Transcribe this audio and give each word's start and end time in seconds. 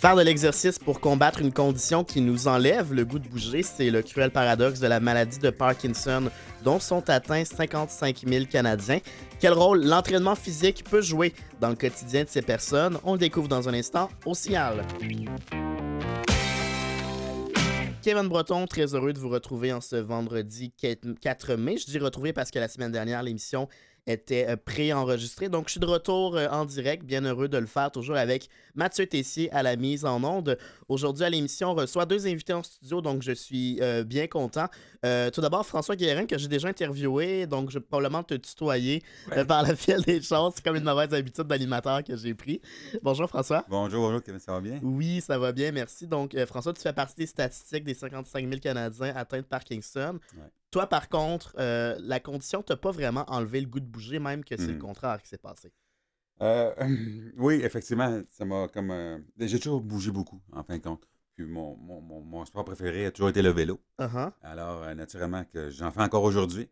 Faire 0.00 0.14
de 0.14 0.22
l'exercice 0.22 0.78
pour 0.78 1.00
combattre 1.00 1.40
une 1.40 1.52
condition 1.52 2.04
qui 2.04 2.20
nous 2.20 2.46
enlève 2.46 2.94
le 2.94 3.04
goût 3.04 3.18
de 3.18 3.28
bouger, 3.28 3.64
c'est 3.64 3.90
le 3.90 4.00
cruel 4.00 4.30
paradoxe 4.30 4.78
de 4.78 4.86
la 4.86 5.00
maladie 5.00 5.40
de 5.40 5.50
Parkinson 5.50 6.30
dont 6.62 6.78
sont 6.78 7.10
atteints 7.10 7.44
55 7.44 8.22
000 8.24 8.44
Canadiens. 8.44 9.00
Quel 9.40 9.54
rôle 9.54 9.84
l'entraînement 9.84 10.36
physique 10.36 10.84
peut 10.88 11.02
jouer 11.02 11.34
dans 11.60 11.70
le 11.70 11.74
quotidien 11.74 12.22
de 12.22 12.28
ces 12.28 12.42
personnes? 12.42 12.96
On 13.02 13.14
le 13.14 13.18
découvre 13.18 13.48
dans 13.48 13.68
un 13.68 13.74
instant 13.74 14.08
au 14.24 14.34
Signal. 14.34 14.86
Kevin 18.08 18.26
Breton, 18.26 18.66
très 18.66 18.94
heureux 18.94 19.12
de 19.12 19.18
vous 19.18 19.28
retrouver 19.28 19.70
en 19.70 19.82
ce 19.82 19.96
vendredi 19.96 20.72
4 20.72 21.56
mai. 21.56 21.76
Je 21.76 21.84
dis 21.84 21.98
retrouver 21.98 22.32
parce 22.32 22.50
que 22.50 22.58
la 22.58 22.66
semaine 22.66 22.90
dernière, 22.90 23.22
l'émission 23.22 23.68
était 24.06 24.46
euh, 24.48 24.56
pré-enregistré. 24.56 25.48
Donc, 25.48 25.66
je 25.66 25.72
suis 25.72 25.80
de 25.80 25.86
retour 25.86 26.36
euh, 26.36 26.48
en 26.50 26.64
direct, 26.64 27.04
bien 27.04 27.22
heureux 27.24 27.48
de 27.48 27.58
le 27.58 27.66
faire, 27.66 27.90
toujours 27.90 28.16
avec 28.16 28.48
Mathieu 28.74 29.06
Tessier 29.06 29.52
à 29.52 29.62
la 29.62 29.76
mise 29.76 30.04
en 30.04 30.22
onde. 30.24 30.58
Aujourd'hui, 30.88 31.24
à 31.24 31.30
l'émission, 31.30 31.70
on 31.70 31.74
reçoit 31.74 32.06
deux 32.06 32.26
invités 32.26 32.52
en 32.52 32.62
studio, 32.62 33.00
donc 33.00 33.22
je 33.22 33.32
suis 33.32 33.78
euh, 33.80 34.04
bien 34.04 34.26
content. 34.26 34.66
tout 35.32 35.40
d'abord, 35.40 35.66
François 35.66 35.96
Guérin, 35.96 36.26
que 36.26 36.38
j'ai 36.38 36.48
déjà 36.48 36.68
interviewé, 36.68 37.46
donc 37.46 37.70
je 37.70 37.78
vais 37.78 37.84
probablement 37.84 38.22
te 38.22 38.34
tutoyer 38.34 39.02
par 39.48 39.62
la 39.62 39.76
file 39.76 40.02
des 40.02 40.22
choses. 40.22 40.54
C'est 40.56 40.64
comme 40.64 40.76
une 40.76 40.84
mauvaise 40.84 41.12
habitude 41.12 41.44
d'animateur 41.44 42.02
que 42.02 42.16
j'ai 42.16 42.34
pris. 42.34 42.60
Bonjour, 43.02 43.28
François. 43.28 43.64
Bonjour, 43.68 44.06
bonjour, 44.06 44.22
Kevin, 44.22 44.40
ça 44.40 44.52
va 44.52 44.60
bien? 44.60 44.78
Oui, 44.82 45.20
ça 45.20 45.38
va 45.38 45.52
bien, 45.52 45.72
merci. 45.72 46.06
Donc, 46.06 46.36
François, 46.46 46.72
tu 46.72 46.80
fais 46.80 46.92
partie 46.92 47.16
des 47.16 47.26
statistiques 47.26 47.84
des 47.84 47.94
55 47.94 48.48
000 48.48 48.60
Canadiens 48.60 49.12
atteints 49.14 49.38
de 49.38 49.42
Parkinson. 49.42 50.18
Toi, 50.70 50.86
par 50.86 51.08
contre, 51.08 51.54
euh, 51.58 51.96
la 52.00 52.20
condition 52.20 52.62
t'a 52.62 52.76
pas 52.76 52.90
vraiment 52.90 53.24
enlevé 53.28 53.60
le 53.60 53.66
goût 53.66 53.80
de 53.80 53.86
bouger, 53.86 54.18
même 54.18 54.44
que 54.44 54.56
c'est 54.56 54.66
le 54.66 54.74
hmm. 54.74 54.78
contraire 54.78 55.22
qui 55.22 55.28
s'est 55.28 55.38
passé? 55.38 55.72
Euh, 56.42 56.74
oui, 57.36 57.60
effectivement, 57.62 58.20
ça 58.30 58.44
m'a 58.44 58.68
comme. 58.68 58.90
Euh, 58.90 59.18
j'ai 59.38 59.58
toujours 59.58 59.80
bougé 59.80 60.10
beaucoup, 60.10 60.40
en 60.52 60.62
fin 60.62 60.76
de 60.76 60.82
compte. 60.82 61.08
Puis 61.34 61.46
mon, 61.46 61.76
mon, 61.76 62.44
sport 62.44 62.64
préféré 62.64 63.06
a 63.06 63.10
toujours 63.10 63.30
été 63.30 63.42
le 63.42 63.50
vélo. 63.50 63.80
Uh-huh. 63.98 64.32
Alors, 64.42 64.92
naturellement, 64.94 65.44
que 65.44 65.70
j'en 65.70 65.92
fais 65.92 66.02
encore 66.02 66.24
aujourd'hui. 66.24 66.68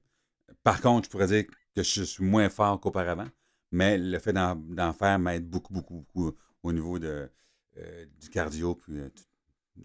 Par 0.64 0.80
contre, 0.80 1.06
je 1.06 1.10
pourrais 1.10 1.28
dire 1.28 1.44
que 1.74 1.82
je 1.82 2.02
suis 2.02 2.24
moins 2.24 2.48
fort 2.48 2.80
qu'auparavant, 2.80 3.28
mais 3.70 3.96
le 3.96 4.18
fait 4.18 4.32
d'en 4.32 4.92
faire 4.92 5.20
m'aide 5.20 5.48
beaucoup, 5.48 5.72
beaucoup, 5.72 5.94
beaucoup 5.94 6.36
au 6.64 6.72
niveau 6.72 6.98
de, 6.98 7.30
du 8.20 8.28
cardio, 8.28 8.74
puis 8.74 9.00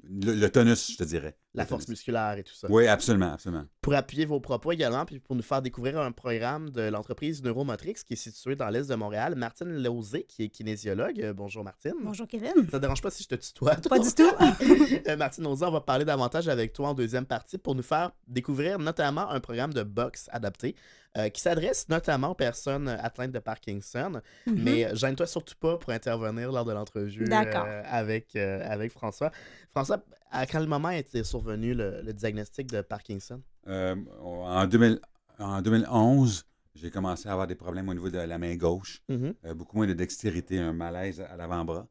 le, 0.03 0.47
tonus, 0.49 0.91
je 0.91 0.97
te 0.97 1.03
dirais. 1.03 1.37
La 1.53 1.65
force 1.65 1.87
musculaire 1.89 2.37
et 2.37 2.43
tout 2.43 2.53
ça. 2.53 2.67
Oui, 2.69 2.87
absolument, 2.87 3.33
absolument. 3.33 3.65
Pour 3.81 3.93
appuyer 3.93 4.25
vos 4.25 4.39
propos 4.39 4.71
également, 4.71 5.05
puis 5.05 5.19
pour 5.19 5.35
nous 5.35 5.41
faire 5.41 5.61
découvrir 5.61 5.99
un 5.99 6.13
programme 6.13 6.69
de 6.69 6.83
l'entreprise 6.83 7.43
Neuromotrix 7.43 7.95
qui 8.05 8.13
est 8.13 8.17
située 8.17 8.55
dans 8.55 8.69
l'est 8.69 8.89
de 8.89 8.95
Montréal, 8.95 9.35
Martine 9.35 9.83
Lauzé, 9.83 10.23
qui 10.23 10.43
est 10.43 10.49
kinésiologue. 10.49 11.19
Euh, 11.21 11.33
bonjour 11.33 11.63
Martine. 11.63 11.93
Bonjour 12.01 12.25
Kevin. 12.25 12.53
Ça 12.69 12.77
te 12.77 12.77
dérange 12.77 13.01
pas 13.01 13.11
si 13.11 13.23
je 13.23 13.29
te 13.29 13.35
tutoie? 13.35 13.75
Pas 13.75 13.99
du 13.99 14.13
tout. 14.13 14.31
Euh, 15.07 15.15
Martine 15.15 15.43
Lauzé, 15.43 15.65
on 15.65 15.71
va 15.71 15.81
parler 15.81 16.05
davantage 16.05 16.47
avec 16.47 16.73
toi 16.73 16.89
en 16.89 16.93
deuxième 16.93 17.25
partie 17.25 17.57
pour 17.57 17.75
nous 17.75 17.81
faire 17.81 18.11
découvrir 18.27 18.77
notamment 18.77 19.29
un 19.29 19.39
programme 19.39 19.73
de 19.73 19.83
boxe 19.83 20.29
adapté 20.31 20.75
euh, 21.17 21.27
qui 21.27 21.41
s'adresse 21.41 21.89
notamment 21.89 22.29
aux 22.29 22.35
personnes 22.35 22.87
atteintes 22.87 23.33
de 23.33 23.39
Parkinson. 23.39 24.21
Mhm. 24.47 24.63
Mais 24.63 24.95
gêne-toi 24.95 25.27
surtout 25.27 25.55
pas 25.59 25.77
pour 25.77 25.91
intervenir 25.91 26.53
lors 26.53 26.63
de 26.63 26.71
l'entrevue 26.71 27.27
euh, 27.29 27.83
avec, 27.85 28.33
euh, 28.37 28.65
avec 28.65 28.93
François. 28.93 29.29
François, 29.71 30.01
à 30.31 30.45
quel 30.45 30.67
moment 30.67 30.89
était 30.89 31.23
survenu 31.23 31.73
le, 31.73 32.11
diagnostic 32.13 32.67
de 32.71 32.81
Parkinson? 32.81 33.41
en, 33.67 34.67
2000, 34.67 34.99
en 35.39 35.61
2011, 35.61 36.45
j'ai 36.75 36.89
commencé 36.89 37.27
à 37.29 37.33
avoir 37.33 37.47
des 37.47 37.55
problèmes 37.55 37.89
au 37.89 37.93
niveau 37.93 38.09
de 38.09 38.17
la 38.17 38.37
main 38.37 38.55
gauche, 38.55 39.01
mhm. 39.09 39.35
beaucoup 39.55 39.77
moins 39.77 39.87
de 39.87 39.93
dextérité, 39.93 40.59
un 40.59 40.73
malaise 40.73 41.21
à 41.21 41.35
l'avant-bras. 41.35 41.87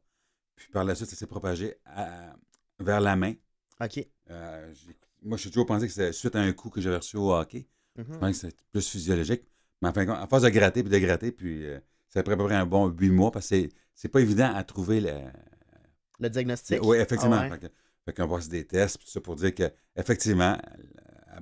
Puis 0.55 0.69
par 0.69 0.83
la 0.83 0.95
suite, 0.95 1.09
ça 1.09 1.15
s'est 1.15 1.27
propagé 1.27 1.75
vers 2.79 2.99
la 2.99 3.15
main. 3.15 3.33
OK. 3.79 4.05
moi, 5.23 5.37
je 5.37 5.41
suis 5.41 5.49
toujours 5.49 5.65
pensé 5.65 5.87
que 5.87 5.93
c'était 5.93 6.11
suite 6.11 6.35
à 6.35 6.41
un 6.41 6.51
coup 6.53 6.69
que 6.69 6.81
j'avais 6.81 6.97
reçu 6.97 7.17
au 7.17 7.33
hockey. 7.33 7.67
Mhm. 7.97 8.33
c'est 8.33 8.55
plus 8.71 8.87
physiologique. 8.87 9.43
Mais 9.81 9.89
enfin, 9.89 10.07
à 10.07 10.27
force 10.27 10.43
de 10.43 10.49
gratter 10.49 10.83
puis 10.83 10.91
de 10.91 10.97
gratter, 10.99 11.31
puis 11.31 11.65
euh, 11.65 11.79
ça 12.07 12.19
a 12.19 12.23
pris 12.23 12.33
à 12.33 12.37
peu 12.37 12.45
près 12.45 12.55
un 12.55 12.65
bon 12.65 12.87
huit 12.87 13.09
mois 13.09 13.31
parce 13.31 13.49
que 13.49 13.67
c'est 13.95 14.09
pas 14.09 14.21
évident 14.21 14.53
à 14.53 14.63
trouver 14.63 15.01
le. 15.01 15.13
Le 16.19 16.29
diagnostic? 16.29 16.79
Oui, 16.83 16.97
effectivement. 16.97 17.41
Ah 17.41 17.57
fait, 18.05 18.13
qu'on 18.13 18.27
passe 18.27 18.49
des 18.49 18.65
tests, 18.65 18.99
tout 18.99 19.07
ça 19.07 19.21
pour 19.21 19.35
dire 19.35 19.53
qu'effectivement, 19.53 20.57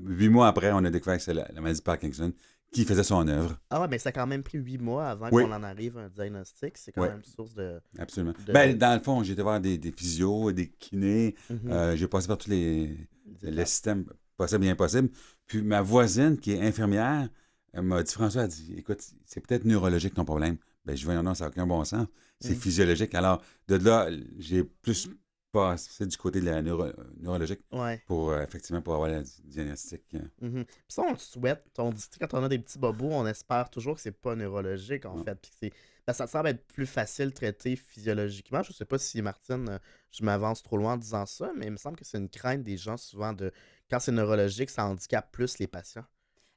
huit 0.02 0.30
mois 0.30 0.48
après, 0.48 0.72
on 0.72 0.84
a 0.84 0.90
découvert 0.90 1.18
que 1.18 1.24
c'est 1.24 1.34
la, 1.34 1.48
maladie 1.56 1.80
de 1.80 1.84
Parkinson 1.84 2.34
qui 2.72 2.86
faisait 2.86 3.04
son 3.04 3.28
œuvre. 3.28 3.58
Ah 3.72 3.82
ouais, 3.82 3.88
mais 3.88 3.98
ça 3.98 4.10
a 4.10 4.12
quand 4.12 4.28
même 4.28 4.44
pris 4.44 4.60
huit 4.60 4.78
mois 4.78 5.10
avant 5.10 5.30
qu'on 5.30 5.52
en 5.52 5.64
arrive 5.64 5.98
à 5.98 6.02
un 6.02 6.10
diagnostic. 6.10 6.78
C'est 6.78 6.92
quand 6.92 7.02
même 7.02 7.18
une 7.18 7.24
source 7.24 7.56
de. 7.56 7.82
Absolument. 7.98 8.34
Ben, 8.54 8.78
dans 8.78 8.94
le 8.94 9.02
fond, 9.02 9.24
j'ai 9.24 9.34
été 9.34 9.42
voir 9.42 9.60
des, 9.60 9.78
des 9.78 9.92
physios, 9.92 10.52
des 10.52 10.70
kinés. 10.70 11.36
Mhm. 11.50 11.72
Euh, 11.72 11.96
j'ai 11.96 12.08
passé 12.08 12.28
par 12.28 12.38
tous 12.38 12.50
les, 12.50 12.96
les 13.42 13.66
systèmes 13.66 14.06
possible 14.38 14.66
et 14.66 14.70
impossible. 14.70 15.10
Puis 15.48 15.62
ma 15.62 15.82
voisine, 15.82 16.38
qui 16.38 16.52
est 16.52 16.62
infirmière, 16.62 17.28
m'a 17.74 18.04
dit 18.04 18.14
François, 18.14 18.44
a 18.44 18.48
dit 18.48 18.76
Écoute, 18.78 19.02
c'est 19.26 19.46
peut-être 19.46 19.66
neurologique 19.66 20.14
ton 20.14 20.26
problème. 20.26 20.58
Ben, 20.86 20.96
je 20.96 21.06
vois, 21.06 21.22
non, 21.22 21.34
ça 21.34 21.46
n'a 21.46 21.50
aucun 21.50 21.68
bon 21.68 21.84
sens. 21.84 22.08
C'est 22.40 22.56
mm. 22.56 22.60
physiologique. 22.60 23.16
Alors, 23.16 23.42
de 23.68 23.76
là, 23.76 24.10
j'ai 24.38 24.64
plus 24.64 25.10
passé 25.52 26.06
du 26.06 26.18
côté 26.18 26.42
de 26.42 26.46
la 26.46 26.62
neurologique 26.62 27.62
pour 28.06 28.32
euh, 28.32 28.44
effectivement 28.44 28.82
pour 28.82 28.94
avoir 28.94 29.10
le 29.10 29.24
diagnostic. 29.46 30.04
Mm-hmm. 30.14 30.66
Puis 30.66 30.76
ça, 30.88 31.04
on 31.04 31.12
le 31.12 31.18
souhaite. 31.18 31.66
On 31.78 31.92
dit 31.92 32.04
quand 32.20 32.34
on 32.34 32.44
a 32.44 32.50
des 32.50 32.60
petits 32.60 32.78
bobos, 32.78 33.10
on 33.12 33.26
espère 33.26 33.70
toujours 33.70 33.96
que 33.96 34.02
c'est 34.02 34.12
pas 34.12 34.36
neurologique, 34.36 35.06
en 35.06 35.18
fait. 35.24 35.36
Puis 35.36 35.72
ben, 36.06 36.14
ça 36.14 36.28
semble 36.28 36.50
être 36.50 36.66
plus 36.68 36.86
facile 36.86 37.30
de 37.30 37.34
traiter 37.34 37.76
physiologiquement. 37.76 38.64
Je 38.64 38.72
ne 38.72 38.74
sais 38.74 38.86
pas 38.86 38.98
si, 38.98 39.22
Martine, 39.22 39.70
euh, 39.70 39.78
je 40.12 40.24
m'avance 40.24 40.64
trop 40.64 40.78
loin 40.78 40.94
en 40.94 40.98
disant 40.98 41.26
ça, 41.26 41.52
mais 41.56 41.68
il 41.68 41.72
me 41.72 41.78
semble 41.78 41.98
que 41.98 42.06
c'est 42.06 42.18
une 42.18 42.30
crainte 42.30 42.64
des 42.64 42.78
gens 42.78 42.98
souvent 42.98 43.34
de 43.34 43.52
quand 43.90 44.00
c'est 44.00 44.12
neurologique, 44.12 44.70
ça 44.70 44.86
handicape 44.86 45.32
plus 45.32 45.58
les 45.60 45.68
patients. 45.68 46.06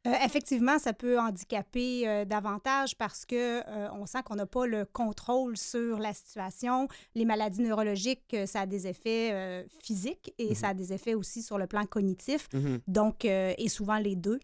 Euh, 0.07 0.11
effectivement, 0.25 0.79
ça 0.81 0.93
peut 0.93 1.19
handicaper 1.19 2.09
euh, 2.09 2.25
davantage 2.25 2.97
parce 2.97 3.25
que 3.25 3.61
euh, 3.61 3.89
on 3.93 4.05
sent 4.05 4.19
qu'on 4.25 4.35
n'a 4.35 4.47
pas 4.47 4.67
le 4.67 4.85
contrôle 4.85 5.57
sur 5.57 5.99
la 6.01 6.13
situation. 6.13 6.89
Les 7.15 7.25
maladies 7.25 7.63
neurologiques, 7.63 8.37
ça 8.47 8.63
a 8.63 8.67
des 8.67 8.89
effets 8.89 9.67
physiques 9.81 10.35
et 10.39 10.55
ça 10.55 10.69
a 10.69 10.75
des 10.75 10.93
effets 10.93 11.15
aussi 11.15 11.43
sur 11.43 11.59
le 11.59 11.67
plan 11.67 11.85
cognitif. 11.87 12.49
Mhm. 12.53 12.81
Donc, 12.89 13.25
et 13.25 13.69
souvent 13.69 13.99
les 13.99 14.17
deux. 14.17 14.41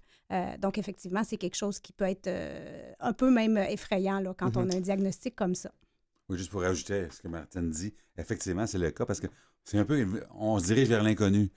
donc, 0.59 0.79
effectivement, 0.79 1.25
c'est 1.25 1.37
quelque 1.37 1.57
chose 1.57 1.81
qui 1.81 1.93
peut 1.93 2.05
être 2.05 2.31
un 3.01 3.13
peu 3.13 3.31
même 3.31 3.57
effrayant 3.57 4.21
là, 4.21 4.35
quand 4.37 4.57
on 4.57 4.65
mhm. 4.65 4.71
a 4.71 4.75
un 4.77 4.81
diagnostic 4.81 5.35
comme 5.35 5.55
ça. 5.55 5.71
Oui, 6.29 6.37
juste 6.37 6.51
pour 6.51 6.63
ajouter 6.63 7.09
ce 7.11 7.23
que 7.23 7.29
Martine 7.29 7.71
dit, 7.71 7.95
effectivement, 8.17 8.67
c'est 8.67 8.79
le 8.79 8.91
cas 8.91 9.07
parce 9.07 9.21
que 9.21 9.29
c'est 9.65 9.79
un 9.79 9.85
peu, 9.85 10.07
on 10.35 10.59
se 10.59 10.67
dirige 10.67 10.89
vers 10.89 11.03
l'inconnu. 11.03 11.51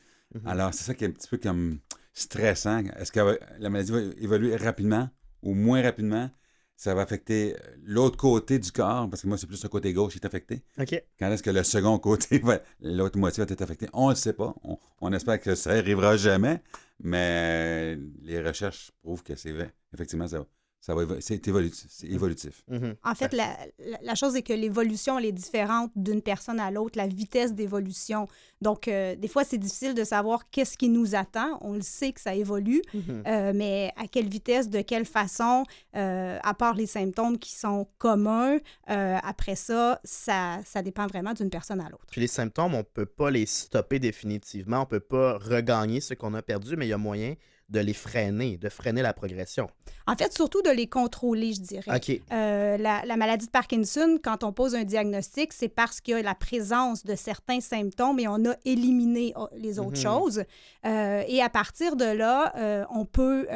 Alors, 0.46 0.74
c'est 0.74 0.84
ça 0.84 0.94
qui 0.94 1.04
est 1.04 1.08
un 1.08 1.12
petit 1.12 1.28
peu 1.28 1.38
comme 1.38 1.80
stressant. 2.14 2.84
Est-ce 2.98 3.12
que 3.12 3.40
la 3.60 3.70
maladie 3.70 3.92
va 3.92 4.00
évoluer 4.20 4.56
rapidement 4.56 5.10
ou 5.42 5.54
moins 5.54 5.82
rapidement? 5.82 6.30
Ça 6.76 6.96
va 6.96 7.02
affecter 7.04 7.56
l'autre 7.84 8.18
côté 8.18 8.58
du 8.58 8.72
corps, 8.72 9.08
parce 9.08 9.22
que 9.22 9.28
moi, 9.28 9.38
c'est 9.38 9.46
plus 9.46 9.62
le 9.62 9.70
côté 9.70 9.94
gauche 9.94 10.14
qui 10.14 10.18
est 10.18 10.26
affecté. 10.26 10.64
OK. 10.80 11.04
Quand 11.20 11.32
est-ce 11.32 11.44
que 11.44 11.52
le 11.52 11.64
second 11.64 12.00
côté, 12.00 12.42
l'autre 12.82 13.20
moitié 13.20 13.46
va 13.46 13.52
être 13.52 13.62
affectée? 13.62 13.88
On 13.94 14.08
ne 14.08 14.14
le 14.14 14.16
sait 14.16 14.34
pas. 14.34 14.56
On, 15.00 15.14
espère 15.14 15.40
que 15.40 15.54
ça 15.54 15.76
n'arrivera 15.76 16.18
jamais, 16.18 16.64
mais 17.00 18.00
les 18.24 18.42
recherches 18.42 18.92
prouvent 19.04 19.22
que 19.22 19.36
c'est 19.36 19.52
vrai. 19.52 19.76
Effectivement, 19.94 20.28
ça 20.28 20.40
va 20.40 20.48
ça 20.82 20.96
va 20.96 21.04
c'est 21.20 21.48
évolutif. 21.48 21.92
évolutif. 22.04 22.64
Mm-hmm. 22.70 22.96
En 23.04 23.14
fait, 23.14 23.34
la, 23.34 23.56
la, 24.02 24.16
chose 24.16 24.36
est 24.36 24.42
que 24.42 24.52
l'évolution, 24.52 25.20
elle 25.20 25.26
est 25.26 25.32
différente 25.32 25.92
d'une 25.96 26.24
personne 26.24 26.60
à 26.60 26.72
l'autre, 26.72 26.98
la 26.98 27.06
vitesse 27.06 27.54
d'évolution. 27.54 28.28
Donc, 28.62 28.88
euh, 28.88 29.16
des 29.16 29.28
fois, 29.28 29.44
c'est 29.44 29.60
difficile 29.60 29.94
de 29.94 30.04
savoir 30.04 30.50
qu'est-ce 30.50 30.80
qui 30.80 30.90
nous 30.90 31.14
attend. 31.14 31.60
On 31.62 31.74
le 31.74 31.82
sait 31.82 32.12
que 32.12 32.20
ça 32.20 32.34
évolue, 32.34 32.82
mm-hmm. 32.96 33.28
euh, 33.28 33.52
mais 33.54 33.94
à 33.96 34.08
quelle 34.08 34.28
vitesse, 34.28 34.70
de 34.70 34.82
quelle 34.82 35.06
façon, 35.06 35.66
euh, 35.96 36.40
à 36.42 36.54
part 36.56 36.74
les 36.74 36.88
symptômes 36.88 37.38
qui 37.38 37.54
sont 37.54 37.88
communs, 38.00 38.58
après 38.88 39.56
ça, 39.56 40.00
ça, 40.04 40.60
ça 40.66 40.82
dépend 40.82 41.06
vraiment 41.06 41.34
d'une 41.34 41.50
personne 41.52 41.80
à 41.80 41.90
l'autre. 41.90 42.06
Puis 42.10 42.22
les 42.22 42.28
symptômes, 42.28 42.74
on 42.74 42.80
ne 42.80 42.82
peut 42.82 43.06
pas 43.06 43.30
les 43.30 43.46
stopper 43.46 44.00
définitivement. 44.00 44.78
On 44.78 44.82
ne 44.82 44.86
peut 44.86 45.00
pas 45.00 45.38
regagner 45.38 46.02
ce 46.02 46.16
qu'on 46.16 46.34
a 46.34 46.42
perdu, 46.42 46.76
mais 46.76 46.88
il 46.88 46.90
y 46.90 46.94
a 46.94 46.98
moyen 46.98 47.36
de 47.72 47.80
les 47.80 47.94
freiner, 47.94 48.58
de 48.58 48.70
freiner 48.70 49.02
la 49.02 49.14
progression. 49.14 49.70
En 50.08 50.16
fait, 50.16 50.34
surtout 50.34 50.62
de 50.62 50.70
les 50.70 50.88
contrôler, 50.88 51.54
je 51.54 51.62
dirais. 51.62 51.96
OK. 51.96 52.22
Euh, 52.32 52.78
la, 52.78 53.16
maladie 53.16 53.46
de 53.46 53.52
Parkinson, 53.52 54.18
quand 54.22 54.44
on 54.44 54.52
pose 54.52 54.76
un 54.76 54.84
diagnostic, 54.84 55.54
c'est 55.54 55.70
parce 55.70 56.02
qu'il 56.02 56.16
y 56.16 56.18
a 56.18 56.22
la 56.22 56.36
présence 56.36 57.06
de 57.06 57.16
certains 57.16 57.62
symptômes 57.62 58.20
et 58.20 58.28
on 58.28 58.46
a 58.46 58.56
éliminé 58.66 59.32
oh, 59.38 59.48
les 59.56 59.80
autres 59.80 59.92
mhm. 59.92 59.96
choses. 59.96 60.44
Euh, 60.86 61.24
et 61.28 61.42
à 61.42 61.50
partir 61.50 61.96
de 61.96 62.06
là, 62.06 62.54
euh, 62.58 62.84
on 62.90 63.06
peut 63.06 63.48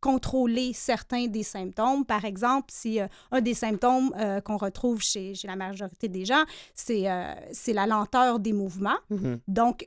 contrôler 0.00 0.72
certains 0.72 1.26
des 1.26 1.42
symptômes. 1.42 2.04
Par 2.04 2.24
exemple, 2.24 2.66
si 2.70 3.00
un 3.30 3.40
des 3.40 3.54
symptômes 3.54 4.12
qu'on 4.44 4.56
retrouve 4.56 5.02
chez, 5.02 5.34
chez, 5.34 5.48
la 5.48 5.56
majorité 5.56 6.08
des 6.08 6.24
gens, 6.24 6.44
c'est 6.74 7.02
la 7.02 7.86
lenteur 7.86 8.38
des 8.38 8.52
mouvements. 8.52 8.98
Mhm. 9.10 9.40
Donc, 9.48 9.86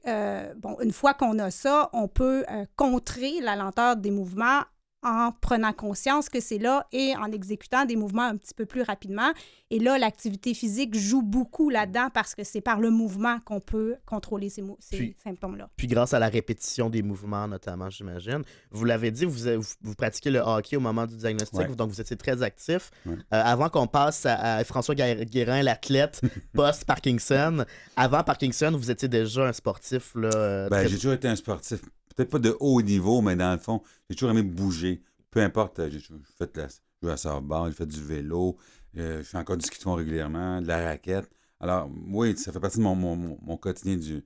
bon, 0.57 0.77
une 0.81 0.91
fois 0.91 1.13
qu'on 1.13 1.39
a 1.39 1.51
ça, 1.51 1.89
on 1.93 2.07
peut 2.07 2.43
contrer 2.75 3.39
la 3.41 3.55
lenteur 3.61 3.97
des 3.97 4.11
mouvements 4.11 4.61
en 5.03 5.31
prenant 5.31 5.73
conscience 5.73 6.29
que 6.29 6.39
c'est 6.39 6.59
là 6.59 6.85
et 6.91 7.15
en 7.15 7.31
exécutant 7.31 7.85
des 7.85 7.95
mouvements 7.95 8.25
un 8.25 8.37
petit 8.37 8.53
peu 8.53 8.65
plus 8.65 8.83
rapidement. 8.83 9.31
Et 9.71 9.79
là, 9.79 9.97
l'activité 9.97 10.53
physique 10.53 10.95
joue 10.95 11.23
beaucoup 11.23 11.69
là-dedans 11.69 12.09
parce 12.13 12.35
que 12.35 12.43
c'est 12.43 12.61
par 12.61 12.79
le 12.79 12.91
mouvement 12.91 13.39
qu'on 13.39 13.59
peut 13.59 13.95
contrôler 14.05 14.49
ces, 14.49 14.63
ces 14.79 15.15
symptômes-là. 15.23 15.69
Puis 15.75 15.87
grâce 15.87 16.13
à 16.13 16.19
la 16.19 16.27
répétition 16.27 16.89
des 16.89 17.01
mouvements, 17.01 17.47
notamment, 17.47 17.89
j'imagine. 17.89 18.43
Vous 18.69 18.85
l'avez 18.85 19.09
dit, 19.09 19.25
vous, 19.25 19.63
vous, 19.81 19.95
pratiquez 19.95 20.29
le 20.29 20.39
hockey 20.39 20.75
au 20.75 20.81
moment 20.81 21.07
du 21.07 21.15
diagnostic, 21.15 21.75
donc 21.75 21.89
vous 21.89 22.01
étiez 22.01 22.17
très 22.17 22.43
actif. 22.43 22.91
Euh, 23.07 23.13
avant 23.29 23.69
qu'on 23.69 23.87
passe 23.87 24.25
à, 24.25 24.63
François 24.65 24.93
Guérin, 24.93 25.63
l'athlète 25.63 26.21
post-Parkinson, 26.53 27.65
avant 27.95 28.23
Parkinson, 28.23 28.71
vous 28.75 28.91
étiez 28.91 29.07
déjà 29.07 29.47
un 29.47 29.53
sportif. 29.53 30.13
Là, 30.15 30.69
ben, 30.69 30.87
J'ai 30.87 30.95
toujours 30.95 31.13
été 31.13 31.27
un 31.27 31.35
sportif 31.35 31.81
peut-être 32.15 32.29
pas 32.29 32.39
de 32.39 32.55
haut 32.59 32.81
niveau, 32.81 33.21
mais 33.21 33.35
dans 33.35 33.51
le 33.51 33.57
fond, 33.57 33.81
j'ai 34.09 34.15
toujours 34.15 34.31
aimé 34.31 34.43
bouger. 34.43 35.01
Peu 35.29 35.41
importe, 35.41 35.79
euh, 35.79 35.89
j'ai 35.89 35.99
fait 36.37 36.57
la, 36.57 36.67
joué 37.01 37.11
à 37.11 37.17
softball, 37.17 37.71
j'ai 37.71 37.77
fait 37.77 37.85
du 37.85 38.01
vélo, 38.03 38.57
euh, 38.97 39.19
je 39.19 39.23
fais 39.23 39.37
encore 39.37 39.57
du 39.57 39.65
ski 39.65 39.77
de 39.77 39.83
fond 39.83 39.93
régulièrement, 39.93 40.61
de 40.61 40.67
la 40.67 40.83
raquette. 40.83 41.29
Alors, 41.59 41.89
oui, 42.07 42.37
ça 42.37 42.51
fait 42.51 42.59
partie 42.59 42.77
de 42.79 42.83
mon, 42.83 43.57
quotidien. 43.57 43.95
Du, 43.95 44.23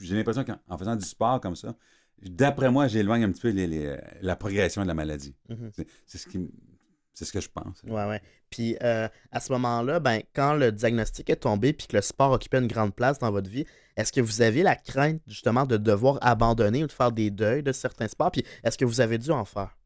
j'ai 0.00 0.16
l'impression 0.16 0.44
qu'en 0.44 0.78
faisant 0.78 0.96
du 0.96 1.04
sport 1.04 1.40
comme 1.40 1.54
ça, 1.54 1.76
d'après 2.22 2.70
moi, 2.70 2.88
j'éloigne 2.88 3.24
un 3.24 3.30
petit 3.30 3.42
peu 3.42 3.50
les, 3.50 3.96
la 4.22 4.36
progression 4.36 4.82
de 4.82 4.88
la 4.88 4.94
maladie. 4.94 5.34
Mm-hmm. 5.50 5.86
C'est 6.06 6.18
ce 6.18 6.26
qui 6.26 6.48
c'est 7.16 7.24
ce 7.24 7.32
que 7.32 7.40
je 7.40 7.48
pense. 7.48 7.80
Oui, 7.84 8.02
oui. 8.08 8.16
Puis 8.50 8.76
euh, 8.82 9.08
à 9.32 9.40
ce 9.40 9.50
moment-là, 9.52 10.00
ben, 10.00 10.20
quand 10.34 10.54
le 10.54 10.70
diagnostic 10.70 11.30
est 11.30 11.36
tombé 11.36 11.72
puis 11.72 11.86
que 11.86 11.96
le 11.96 12.02
sport 12.02 12.32
occupait 12.32 12.58
une 12.58 12.66
grande 12.66 12.94
place 12.94 13.18
dans 13.18 13.30
votre 13.30 13.48
vie, 13.48 13.64
est-ce 13.96 14.12
que 14.12 14.20
vous 14.20 14.42
aviez 14.42 14.62
la 14.62 14.76
crainte 14.76 15.22
justement 15.26 15.64
de 15.64 15.78
devoir 15.78 16.18
abandonner 16.20 16.84
ou 16.84 16.86
de 16.86 16.92
faire 16.92 17.12
des 17.12 17.30
deuils 17.30 17.62
de 17.62 17.72
certains 17.72 18.06
sports? 18.06 18.30
Puis 18.30 18.44
est-ce 18.62 18.76
que 18.76 18.84
vous 18.84 19.00
avez 19.00 19.16
dû 19.16 19.30
en 19.30 19.46
faire? 19.46 19.78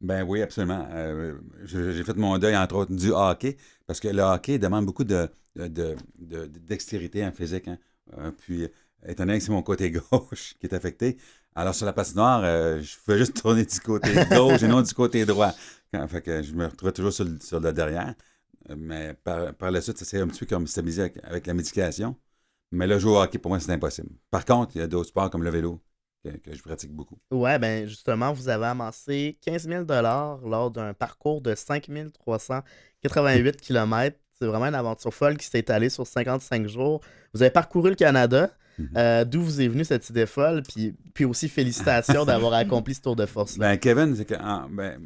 Ben 0.00 0.22
oui, 0.22 0.40
absolument. 0.40 0.86
Euh, 0.92 1.36
j'ai 1.64 2.04
fait 2.04 2.16
mon 2.16 2.38
deuil, 2.38 2.56
entre 2.56 2.76
autres, 2.76 2.94
du 2.94 3.10
hockey, 3.10 3.56
parce 3.84 3.98
que 3.98 4.06
le 4.06 4.22
hockey 4.22 4.60
demande 4.60 4.86
beaucoup 4.86 5.02
de, 5.02 5.28
dextérité 5.56 7.26
en 7.26 7.32
physique. 7.32 7.66
Hein. 7.66 7.78
Euh, 8.16 8.30
puis, 8.30 8.68
étant 9.06 9.26
donné 9.26 9.38
que 9.38 9.44
c'est 9.44 9.52
mon 9.52 9.62
côté 9.62 9.90
gauche 10.10 10.54
qui 10.60 10.66
est 10.66 10.74
affecté, 10.74 11.16
alors 11.54 11.74
sur 11.74 11.86
la 11.86 11.92
patinoire, 11.92 12.42
je 12.42 12.96
pouvais 13.04 13.18
juste 13.18 13.40
tourner 13.40 13.64
du 13.64 13.80
côté 13.80 14.10
gauche 14.30 14.62
et 14.62 14.68
non 14.68 14.82
du 14.82 14.94
côté 14.94 15.24
droit 15.24 15.52
fait 16.08 16.22
que 16.22 16.42
je 16.42 16.52
me 16.52 16.66
retrouve 16.66 16.92
toujours 16.92 17.12
sur 17.12 17.24
le, 17.24 17.72
derrière. 17.72 18.14
Mais 18.76 19.14
par, 19.14 19.70
la 19.70 19.80
suite, 19.80 19.98
ça 19.98 20.04
s'est 20.04 20.20
un 20.20 20.28
petit 20.28 20.40
peu 20.40 20.46
comme 20.46 20.66
stabilisé 20.66 21.12
avec, 21.22 21.46
la 21.46 21.54
médication. 21.54 22.16
Mais 22.70 22.86
le 22.86 22.98
jouer 22.98 23.12
au 23.12 23.22
hockey, 23.22 23.38
pour 23.38 23.50
moi, 23.50 23.60
c'est 23.60 23.72
impossible. 23.72 24.10
Par 24.30 24.44
contre, 24.44 24.76
il 24.76 24.80
y 24.80 24.82
a 24.82 24.86
d'autres 24.86 25.08
sports 25.08 25.30
comme 25.30 25.42
le 25.42 25.50
vélo 25.50 25.80
que, 26.22 26.54
je 26.54 26.62
pratique 26.62 26.92
beaucoup. 26.92 27.18
Ouais, 27.30 27.58
ben 27.58 27.86
justement, 27.86 28.32
vous 28.32 28.48
avez 28.50 28.66
amassé 28.66 29.38
15 29.42 29.68
000 29.68 29.84
lors 29.88 30.70
d'un 30.70 30.92
parcours 30.92 31.40
de 31.40 31.54
5 31.54 31.88
388 32.12 33.56
km. 33.58 34.18
C'est 34.34 34.46
vraiment 34.46 34.66
une 34.66 34.74
aventure 34.74 35.14
folle 35.14 35.38
qui 35.38 35.46
s'est 35.46 35.60
étalée 35.60 35.88
sur 35.88 36.06
55 36.06 36.66
jours. 36.66 37.00
Vous 37.32 37.42
avez 37.42 37.50
parcouru 37.50 37.90
le 37.90 37.96
Canada. 37.96 38.50
Mhm. 38.78 38.90
Euh, 38.96 39.24
d'où 39.24 39.42
vous 39.42 39.60
est 39.60 39.68
venue 39.68 39.84
cette 39.84 40.08
idée 40.10 40.26
folle? 40.26 40.62
Puis, 40.62 40.94
puis 41.14 41.24
aussi, 41.24 41.48
félicitations 41.48 42.24
d'avoir 42.24 42.52
accompli 42.54 42.94
ce 42.94 43.02
tour 43.02 43.14
de 43.16 43.26
force-là. 43.26 43.70
Ben, 43.70 43.78
Kevin, 43.78 44.14
c'est 44.16 44.24
que 44.24 44.34
ben, 44.70 45.00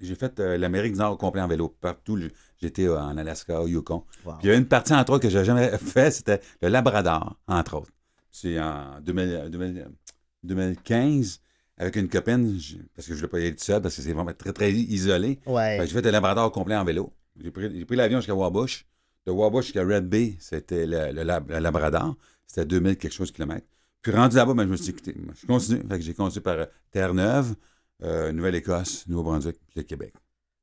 j'ai 0.00 0.14
fait 0.14 0.38
euh, 0.40 0.58
l'Amérique 0.58 0.92
du 0.92 0.98
Nord 0.98 1.12
au 1.12 1.16
complet 1.16 1.40
en 1.40 1.48
vélo. 1.48 1.74
Partout, 1.80 2.18
j'étais 2.60 2.86
euh, 2.86 3.00
en 3.00 3.16
Alaska, 3.16 3.62
au 3.62 3.68
Yukon. 3.68 4.04
Puis 4.22 4.32
il 4.42 4.48
y 4.48 4.50
a 4.52 4.56
une 4.56 4.66
partie, 4.66 4.92
entre 4.92 5.12
autres, 5.12 5.22
que 5.22 5.30
j'ai 5.30 5.44
jamais 5.44 5.70
fait, 5.78 6.10
c'était 6.10 6.40
le 6.60 6.68
Labrador, 6.68 7.38
entre 7.46 7.78
autres. 7.78 7.92
C'est 8.30 8.60
en 8.60 9.00
2015, 9.00 11.40
avec 11.78 11.96
une 11.96 12.08
copine, 12.08 12.58
parce 12.94 13.08
que 13.08 13.14
je 13.14 13.22
ne 13.22 13.26
voulais 13.26 13.28
pas 13.28 13.38
y 13.38 13.42
aller 13.42 13.54
tout 13.54 13.64
seul, 13.64 13.80
parce 13.80 13.96
que 13.96 14.02
c'est 14.02 14.12
vraiment 14.12 14.34
très, 14.34 14.52
très 14.52 14.70
isolé. 14.72 15.40
J'ai 15.46 15.86
fait 15.86 16.02
le 16.02 16.10
Labrador 16.10 16.46
au 16.46 16.50
complet 16.50 16.76
en 16.76 16.84
vélo. 16.84 17.14
J'ai 17.40 17.50
pris, 17.50 17.84
pris 17.84 17.96
l'avion 17.96 18.18
jusqu'à 18.18 18.34
Wabush. 18.34 18.86
De 19.26 19.32
Wabush 19.32 19.66
jusqu'à 19.66 19.84
Red 19.84 20.08
Bay, 20.08 20.36
c'était 20.38 20.86
le, 20.86 21.10
Labrador. 21.58 22.16
C'était 22.46 22.66
2000 22.66 22.96
quelque 22.96 23.12
chose 23.12 23.28
de 23.28 23.34
kilomètres. 23.36 23.66
Puis 24.02 24.12
rendu 24.12 24.36
là-bas, 24.36 24.54
ben, 24.54 24.64
je 24.64 24.68
me 24.68 24.76
suis 24.76 24.84
dit, 24.86 24.90
écoutez, 24.90 25.14
je 25.40 25.46
continue. 25.46 25.80
Fait 25.88 25.98
que 25.98 26.04
j'ai 26.04 26.14
continué 26.14 26.42
par 26.42 26.54
euh, 26.54 26.66
Terre-Neuve, 26.92 27.54
euh, 28.02 28.30
Nouvelle-Écosse, 28.32 29.06
Nouveau-Brunswick, 29.08 29.56
le 29.74 29.82
Québec. 29.82 30.14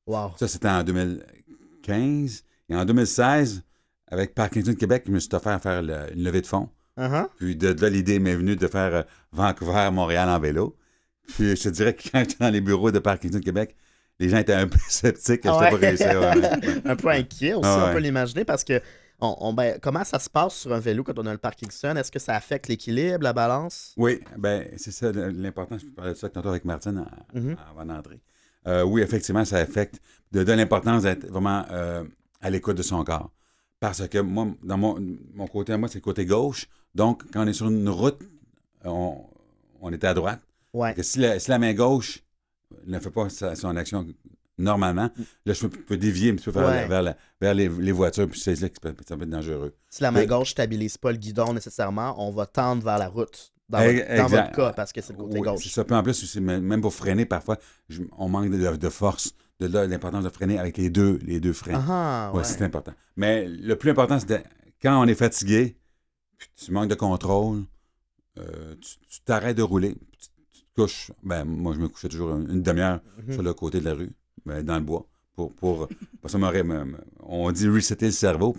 Wow. 0.07 0.31
Ça, 0.38 0.47
c'était 0.47 0.69
en 0.69 0.83
2015. 0.83 2.44
Et 2.69 2.75
en 2.75 2.85
2016, 2.85 3.63
avec 4.07 4.33
Parkinson 4.33 4.74
Québec, 4.74 5.03
je 5.07 5.12
me 5.12 5.19
suis 5.19 5.33
offert 5.33 5.53
à 5.53 5.59
faire 5.59 5.80
une 5.81 6.24
levée 6.24 6.41
de 6.41 6.47
fonds. 6.47 6.69
Uh-huh. 6.97 7.27
Puis 7.38 7.56
de, 7.56 7.69
là, 7.69 7.89
l'idée 7.89 8.19
m'est 8.19 8.36
venue 8.36 8.56
de 8.56 8.68
faire 8.68 8.94
euh, 8.95 9.01
Vancouver-Montréal 9.31 10.29
en 10.29 10.39
vélo. 10.39 10.77
Puis 11.27 11.56
je 11.56 11.63
te 11.63 11.69
dirais 11.69 11.94
que 11.94 12.03
quand 12.09 12.19
j'étais 12.19 12.36
dans 12.39 12.50
les 12.50 12.62
bureaux 12.62 12.91
de 12.91 13.00
Parkinson 13.00 13.39
Québec, 13.39 13.75
les 14.19 14.29
gens 14.29 14.38
étaient 14.38 14.53
un 14.53 14.68
peu 14.68 14.79
sceptiques 14.88 15.41
que 15.41 15.50
je 15.50 15.53
n'étais 15.53 15.69
pas 15.69 15.77
réussi. 15.77 16.03
un 16.86 16.95
peu 16.95 17.09
inquiet 17.09 17.56
aussi, 17.56 17.69
on 17.69 17.91
peut 17.91 18.00
l'imaginer, 18.00 18.45
parce 18.45 18.63
que 18.63 18.81
ben, 19.53 19.79
comment 19.81 20.03
ça 20.03 20.19
se 20.19 20.29
passe 20.29 20.55
sur 20.55 20.73
un 20.73 20.79
vélo 20.79 21.03
quand 21.03 21.17
on 21.17 21.25
a 21.25 21.31
le 21.31 21.37
Parkinson? 21.37 21.95
Est-ce 21.95 22.11
que 22.11 22.19
ça 22.19 22.35
affecte 22.35 22.67
l'équilibre, 22.67 23.23
la 23.23 23.33
balance? 23.33 23.93
Oui, 23.97 24.19
ben 24.37 24.67
c'est 24.77 24.91
ça 24.91 25.11
l'important. 25.11 25.77
Je 25.77 25.85
parlais 25.87 26.13
de 26.13 26.17
ça 26.17 26.29
tantôt 26.29 26.49
avec 26.49 26.65
Martine 26.65 27.05
mm-hmm. 27.33 27.55
avant 27.69 27.85
d'entrer. 27.85 28.21
Euh, 28.67 28.83
oui, 28.83 29.01
effectivement, 29.01 29.45
ça 29.45 29.57
affecte. 29.57 29.99
De 30.31 30.43
donner 30.43 30.63
l'importance 30.63 31.03
d'être 31.03 31.27
vraiment 31.27 31.63
euh, 31.69 32.03
à 32.41 32.49
l'écoute 32.49 32.75
de 32.77 32.81
son 32.81 33.03
corps. 33.03 33.31
Parce 33.79 34.07
que 34.07 34.17
moi, 34.17 34.47
dans 34.63 34.77
mon, 34.77 34.95
côté, 35.51 35.75
moi, 35.77 35.89
c'est 35.89 35.99
le 35.99 36.03
côté 36.03 36.25
gauche. 36.25 36.67
Donc, 36.95 37.23
quand 37.31 37.43
on 37.43 37.47
est 37.47 37.53
sur 37.53 37.67
une 37.67 37.87
route, 37.89 38.21
on, 38.83 39.17
on 39.81 39.91
était 39.91 40.07
à 40.07 40.13
droite. 40.13 40.39
Ouais. 40.73 40.95
si, 41.03 41.19
la, 41.19 41.59
main 41.59 41.73
gauche 41.73 42.23
ne 42.87 42.97
fait 42.99 43.11
pas 43.11 43.27
son 43.29 43.75
action 43.75 44.07
normalement. 44.63 45.10
Là, 45.45 45.54
je 45.54 45.68
peux, 45.68 45.98
dévier 45.98 46.31
un 46.31 46.36
petit 46.36 46.50
peu 46.50 46.60
vers, 46.60 47.15
vers, 47.42 47.54
les, 47.54 47.92
voitures, 47.92 48.27
puis 48.27 48.39
c'est 48.39 48.60
là 48.60 48.69
que 48.69 48.75
ça 48.75 49.15
peut, 49.15 49.24
être 49.24 49.30
dangereux. 49.30 49.75
Si 49.89 50.01
la 50.01 50.12
main 50.12 50.25
gauche 50.25 50.50
ne 50.50 50.51
stabilise 50.51 50.98
pas 50.98 51.12
le 51.12 51.18
guidon 51.18 51.54
nécessairement, 51.54 52.15
on 52.18 52.31
va 52.31 52.45
tendre 52.45 52.83
vers 52.83 52.98
la 52.98 53.07
route. 53.07 53.54
Dans, 53.69 53.80
votre, 53.80 54.51
cas, 54.51 54.74
parce 54.74 54.92
que 54.94 55.01
c'est 55.01 55.13
le 55.13 55.19
côté 55.19 55.39
gauche. 55.39 55.68
Ça 55.68 55.83
peut 55.83 55.95
en 55.95 56.04
plus, 56.04 56.36
même 56.38 56.81
pour 56.81 56.94
freiner, 56.94 57.25
parfois, 57.25 57.57
on 58.18 58.30
manque 58.30 58.50
de, 58.50 58.89
force. 58.89 59.33
De 59.60 59.68
là, 59.68 59.88
l'importance 59.88 60.24
de 60.24 60.30
freiner 60.30 60.60
avec 60.60 60.77
les 60.77 60.89
deux, 60.89 61.19
les 61.24 61.39
deux 61.39 61.54
freins. 61.54 61.83
Ah, 61.88 62.31
ouais, 62.36 62.44
c'est 62.44 62.62
important. 62.62 62.94
Mais 63.15 63.48
le 63.48 63.75
plus 63.75 63.92
important, 63.92 64.19
c'est 64.19 64.44
quand 64.81 65.01
on 65.01 65.07
est 65.07 65.15
fatigué, 65.15 65.77
puis 66.38 66.50
tu 66.56 66.71
manques 66.71 66.89
de 66.89 66.95
contrôle, 66.95 67.63
euh, 68.38 68.75
tu 68.81 69.21
t'arrêtes 69.25 69.57
de 69.57 69.63
rouler, 69.63 69.95
tu, 70.18 70.62
te 70.62 70.82
couches. 70.82 71.12
Ben, 71.24 71.46
moi, 71.46 71.74
je 71.74 71.79
me 71.79 71.88
couchais 71.88 72.10
toujours 72.10 72.36
une, 72.36 72.62
demi-heure 72.62 73.00
mhm. 73.25 73.34
sur 73.34 73.43
le 73.43 73.53
côté 73.53 73.79
de 73.79 73.86
la 73.86 73.93
rue. 73.93 74.12
Dans 74.45 74.75
le 74.75 74.81
bois. 74.81 75.05
Pour, 75.35 75.51
pour, 75.55 75.89
parce 76.21 76.35
on 77.21 77.51
dit 77.51 77.67
resetter 77.67 78.05
le 78.05 78.12
cerveau. 78.12 78.55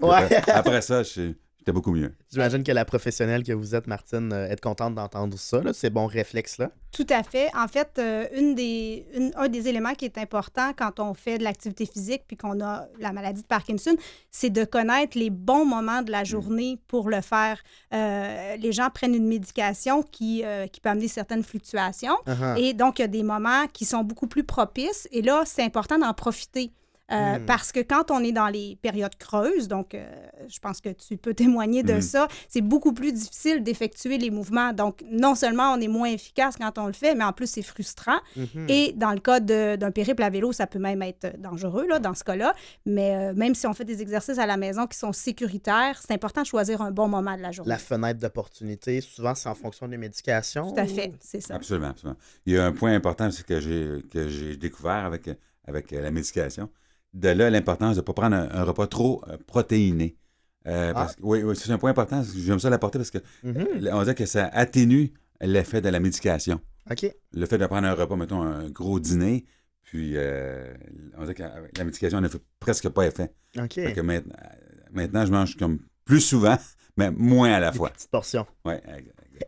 Après 0.49 0.83
ça, 0.83 1.05
je, 1.05 1.33
c'était 1.65 1.73
beaucoup 1.73 1.93
mieux. 1.93 2.13
J'imagine 2.31 2.63
que 2.63 2.73
la 2.73 2.85
professionnelle 2.85 3.43
que 3.43 3.55
vous 3.55 3.75
êtes, 3.75 3.87
Martine, 3.87 4.35
euh, 4.35 4.51
est 4.51 4.61
contente 4.61 4.95
d'entendre 4.95 5.39
ça, 5.39 5.63
ces 5.73 5.89
bons 5.89 6.05
réflexes-là. 6.05 6.71
Tout 6.93 7.07
à 7.09 7.23
fait. 7.23 7.49
En 7.57 7.69
fait, 7.69 7.93
euh, 7.99 8.27
une 8.37 8.55
des, 8.55 9.07
un 9.35 9.49
des 9.49 9.67
éléments 9.67 9.95
qui 9.95 10.05
est 10.05 10.19
important 10.19 10.73
quand 10.77 11.01
on 11.01 11.15
fait 11.15 11.39
de 11.39 11.43
l'activité 11.43 11.87
physique 11.87 12.25
puis 12.29 12.37
qu'on 12.37 12.61
a 12.61 12.87
la 13.01 13.13
maladie 13.13 13.41
de 13.41 13.47
Parkinson, 13.47 13.97
c'est 14.31 14.51
de 14.51 14.65
connaître 14.65 15.17
les 15.17 15.31
bons 15.31 15.65
moments 15.65 16.03
de 16.03 16.11
la 16.11 16.21
mm. 16.21 16.27
journée 16.27 16.79
pour 16.87 17.09
le 17.09 17.23
faire. 17.23 17.59
Euh, 17.95 18.57
les 18.57 18.73
gens 18.73 18.91
prennent 18.91 19.15
une 19.15 19.27
médication 19.27 20.03
qui, 20.03 20.45
qui 20.71 20.81
peut 20.83 20.91
amener 20.91 21.09
certaines 21.09 21.43
fluctuations. 21.43 22.17
Uh-huh. 22.27 22.61
Et 22.61 22.75
donc, 22.75 22.99
il 22.99 23.03
y 23.03 23.05
a 23.07 23.09
des 23.09 23.23
moments 23.23 23.67
qui 23.73 23.87
sont 23.87 24.05
beaucoup 24.05 24.27
plus 24.27 24.45
propices. 24.45 25.09
Et 25.13 25.23
là, 25.23 25.45
c'est 25.47 25.63
important 25.63 25.99
d'en 25.99 26.13
profiter. 26.13 26.73
Euh, 27.13 27.39
hmm. 27.39 27.45
Parce 27.45 27.71
que 27.71 27.81
quand 27.81 28.11
on 28.11 28.21
est 28.21 28.33
dans 28.33 28.49
les 28.49 28.79
périodes 28.81 29.17
creuses, 29.17 29.69
donc 29.69 29.95
euh, 29.95 30.07
je 30.49 30.59
pense 30.59 30.81
que 30.81 30.89
tu 30.89 31.19
peux 31.19 31.35
témoigner 31.35 31.83
de 31.83 31.95
hmm. 31.95 32.01
ça, 32.01 32.29
c'est 32.49 32.63
beaucoup 32.63 32.95
plus 32.95 33.13
difficile 33.13 33.63
d'effectuer 33.63 34.17
les 34.17 34.31
mouvements. 34.31 34.73
Donc, 34.73 35.05
non 35.11 35.35
seulement 35.35 35.75
on 35.75 35.81
est 35.81 35.89
moins 35.89 36.09
efficace 36.09 36.57
quand 36.57 36.79
on 36.79 36.87
le 36.87 36.95
fait, 36.95 37.15
mais 37.15 37.25
en 37.25 37.33
plus, 37.33 37.47
c'est 37.47 37.63
frustrant. 37.63 38.19
Hmm. 38.37 38.67
Et 38.69 38.93
dans 38.97 39.13
le 39.13 39.21
cas 39.21 39.41
d'un 39.41 39.91
périple 39.91 40.23
à 40.23 40.31
vélo, 40.31 40.53
ça 40.53 40.67
peut 40.67 40.79
même 40.79 41.03
être 41.03 41.39
dangereux 41.39 41.87
là, 41.87 41.99
dans 41.99 42.15
ce 42.15 42.25
cas-là. 42.25 42.55
Mais 42.87 43.15
euh, 43.15 43.35
même 43.35 43.55
si 43.55 43.67
on 43.67 43.75
fait 43.75 43.85
des 43.85 44.01
exercices 44.01 44.39
à 44.39 44.47
la 44.47 44.57
maison 44.57 44.87
qui 44.87 44.97
sont 44.97 45.13
sécuritaires, 45.13 46.01
c'est 46.01 46.15
important 46.15 46.41
de 46.41 46.47
choisir 46.47 46.81
un 46.81 46.91
bon 46.91 47.09
moment 47.09 47.37
de 47.37 47.43
la 47.43 47.53
journée. 47.53 47.69
La 47.69 47.79
fenêtre 47.79 48.21
d'opportunité, 48.21 49.03
souvent, 49.03 49.35
c'est 49.35 49.49
en 49.51 49.55
fonction 49.55 49.87
des 49.89 49.99
médications. 49.99 50.73
Tout 50.73 50.81
à 50.81 50.87
fait, 50.87 51.13
c'est 51.21 51.43
ça. 51.43 51.55
Absolument, 51.55 51.89
absolument. 51.89 52.19
Il 52.47 52.55
y 52.55 52.59
a 52.59 52.65
un 52.65 52.73
point 52.73 52.95
important 52.95 53.29
que 53.47 53.61
j'ai 53.61 54.57
découvert 54.57 55.05
avec, 55.05 55.29
avec 55.67 55.91
la 55.91 56.11
médication 56.11 56.71
de 57.15 57.29
là 57.29 57.49
l'importance 57.49 57.95
de 57.95 58.01
ne 58.01 58.05
pas 58.05 58.13
prendre 58.13 58.37
un, 58.37 58.65
repas 58.65 58.87
trop 58.87 59.23
euh, 59.29 59.37
protéiné. 59.47 60.17
Euh, 60.67 60.93
ah. 60.95 61.09
oui, 61.21 61.43
c'est 61.55 61.71
un 61.71 61.79
point 61.79 61.91
important. 61.91 62.23
J'aime 62.37 62.59
ça 62.59 62.71
l'apporter 62.71 62.99
parce 62.99 63.11
que 63.11 63.19
mm-hmm. 63.45 63.93
on 63.93 64.03
dit 64.03 64.15
que 64.15 64.27
ça 64.27 64.47
atténue 64.53 65.13
l'effet 65.41 65.81
de 65.81 65.89
la 65.89 66.01
médication. 66.01 66.61
Le 67.33 67.47
fait 67.47 67.59
de 67.59 67.67
prendre 67.67 67.87
un 67.87 67.95
repas, 67.95 68.17
mettons, 68.17 68.43
un 68.43 68.69
gros 68.69 69.01
dîner, 69.01 69.45
puis 69.83 70.13
euh, 70.17 70.75
on 71.17 71.25
dit 71.25 71.35
que 71.35 71.43
la 71.43 71.85
médication 71.85 72.21
ne 72.21 72.29
fait 72.29 72.41
presque 72.61 72.89
pas 72.89 73.07
effet. 73.07 73.31
OK. 73.59 73.79
maintenant, 74.93 75.25
je 75.25 75.31
mange 75.31 75.57
comme 75.57 75.79
plus 76.05 76.21
souvent, 76.21 76.59
mais 76.97 77.11
moins 77.11 77.53
à 77.53 77.61
la 77.61 77.73
fois. 77.73 77.91
Petite 77.91 78.11
portion. 78.11 78.47
Oui, 78.65 78.75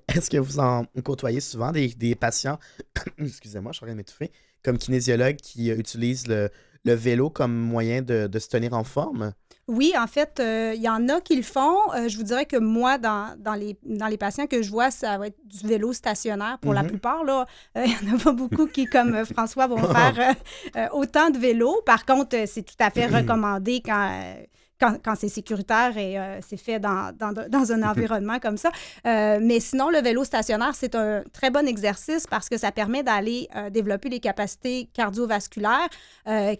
Est-ce 0.09 0.31
que 0.31 0.39
vous 0.39 0.59
en 0.59 0.85
côtoyez 1.05 1.41
souvent 1.41 1.73
des, 1.73 1.89
des 1.89 2.15
patients, 2.15 2.59
excusez-moi, 3.19 3.73
je 3.73 3.77
suis 3.77 3.85
en 3.85 3.87
train 3.87 3.95
de 3.95 3.99
m'étouffer, 3.99 4.31
comme 4.63 4.79
kinésiologues 4.79 5.37
qui 5.37 5.71
euh, 5.71 5.79
utilisent 5.79 6.27
le, 6.27 6.51
le 6.87 6.95
vélo 6.95 7.28
comme 7.28 7.55
moyen 7.55 8.00
de, 8.00 8.26
de 8.26 8.38
se 8.38 8.49
tenir 8.49 8.73
en 8.73 8.85
forme? 8.85 9.33
Oui, 9.69 9.93
en 9.99 10.07
fait, 10.07 10.38
euh, 10.38 10.75
il 10.76 10.81
y 10.81 10.88
en 10.88 11.09
a 11.09 11.21
qui 11.21 11.35
le 11.35 11.43
font. 11.43 11.76
Euh, 11.97 12.09
je 12.09 12.16
vous 12.16 12.23
dirais 12.23 12.47
que 12.47 12.57
moi, 12.57 12.99
dans, 12.99 13.35
dans, 13.37 13.55
les, 13.55 13.76
dans 13.85 14.07
les 14.07 14.16
patients 14.16 14.47
que 14.47 14.62
je 14.62 14.71
vois, 14.71 14.93
ça 14.93 15.19
va 15.19 15.26
être 15.26 15.38
du 15.45 15.66
vélo 15.66 15.93
stationnaire 15.93 16.59
pour 16.61 16.73
la 16.73 16.85
Mhm. 16.85 16.88
plupart. 16.90 17.25
là. 17.25 17.47
Euh, 17.76 17.85
Il 17.85 18.07
n'y 18.07 18.12
en 18.12 18.16
a 18.16 18.23
pas 18.23 18.31
beaucoup 18.33 18.69
qui, 18.69 18.87
comme 18.87 19.25
François, 19.26 19.66
vont 19.66 19.76
faire 19.93 20.37
autant 20.93 21.31
de 21.31 21.38
vélo. 21.38 21.83
Par 21.85 22.07
contre, 22.07 22.37
c'est 22.47 22.62
tout 22.62 22.76
à 22.78 22.90
fait 22.90 23.07
recommandé 23.19 23.83
quand, 23.85 24.37
quand, 24.80 24.97
quand 25.02 25.14
c'est 25.16 25.28
sécuritaire 25.28 25.97
et 25.97 26.18
euh, 26.18 26.38
c'est 26.47 26.56
fait 26.56 26.78
dans, 26.78 27.12
dans, 27.16 27.33
dans 27.33 27.73
un 27.73 27.83
environnement 27.90 28.38
comme 28.38 28.56
ça. 28.56 28.71
Euh, 29.06 29.38
mais 29.40 29.61
sinon, 29.61 29.90
le 29.90 29.99
vélo 30.00 30.25
stationnaire, 30.25 30.75
c'est 30.75 30.95
un 30.95 31.23
très 31.33 31.50
bon 31.50 31.66
exercice 31.66 32.26
parce 32.26 32.49
que 32.49 32.56
ça 32.59 32.73
permet 32.73 33.02
d'aller 33.02 33.49
euh, 33.56 33.71
développer 33.71 34.09
les 34.09 34.21
capacités 34.21 34.88
cardiovasculaires 34.92 35.88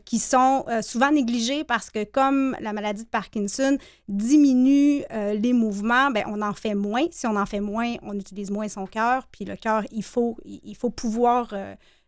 qui 0.05 0.19
sont 0.19 0.65
souvent 0.83 1.11
négligées 1.11 1.65
parce 1.65 1.91
que 1.91 2.05
comme 2.05 2.57
la 2.61 2.73
maladie 2.73 3.05
de 3.05 3.09
Parkinson 3.09 3.79
diminue 4.09 5.03
les 5.11 5.53
mouvements, 5.53 6.11
ben, 6.11 6.25
on 6.29 6.41
en 6.43 6.53
fait 6.55 6.75
moins. 6.75 7.05
Si 7.11 7.27
on 7.27 7.37
en 7.37 7.47
fait 7.47 7.61
moins, 7.61 7.95
on 8.03 8.15
utilise 8.15 8.51
moins 8.51 8.69
son 8.69 8.87
cœur. 8.87 9.27
Puis 9.31 9.45
le 9.45 9.57
cœur, 9.57 9.83
il 9.91 10.05
faut, 10.05 10.37
il 10.45 10.77
faut 10.77 10.91
pouvoir 10.91 11.53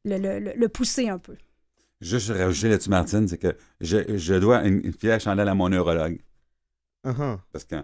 le- 0.04 0.38
le 0.54 0.68
pousser 0.68 1.08
un 1.08 1.18
peu. 1.18 1.34
Juste 2.00 2.30
rajouter 2.30 2.68
là-dessus, 2.68 2.90
Martine, 2.90 3.26
c'est 3.26 3.38
que 3.38 3.56
je, 3.80 4.16
je 4.16 4.34
dois 4.34 4.64
une, 4.66 4.84
une 4.84 4.92
fière 4.92 5.20
chandelle 5.20 5.48
à 5.48 5.54
mon 5.54 5.68
neurologue. 5.68 6.20
Uh-huh. 7.04 7.38
Parce 7.52 7.64
que 7.64 7.76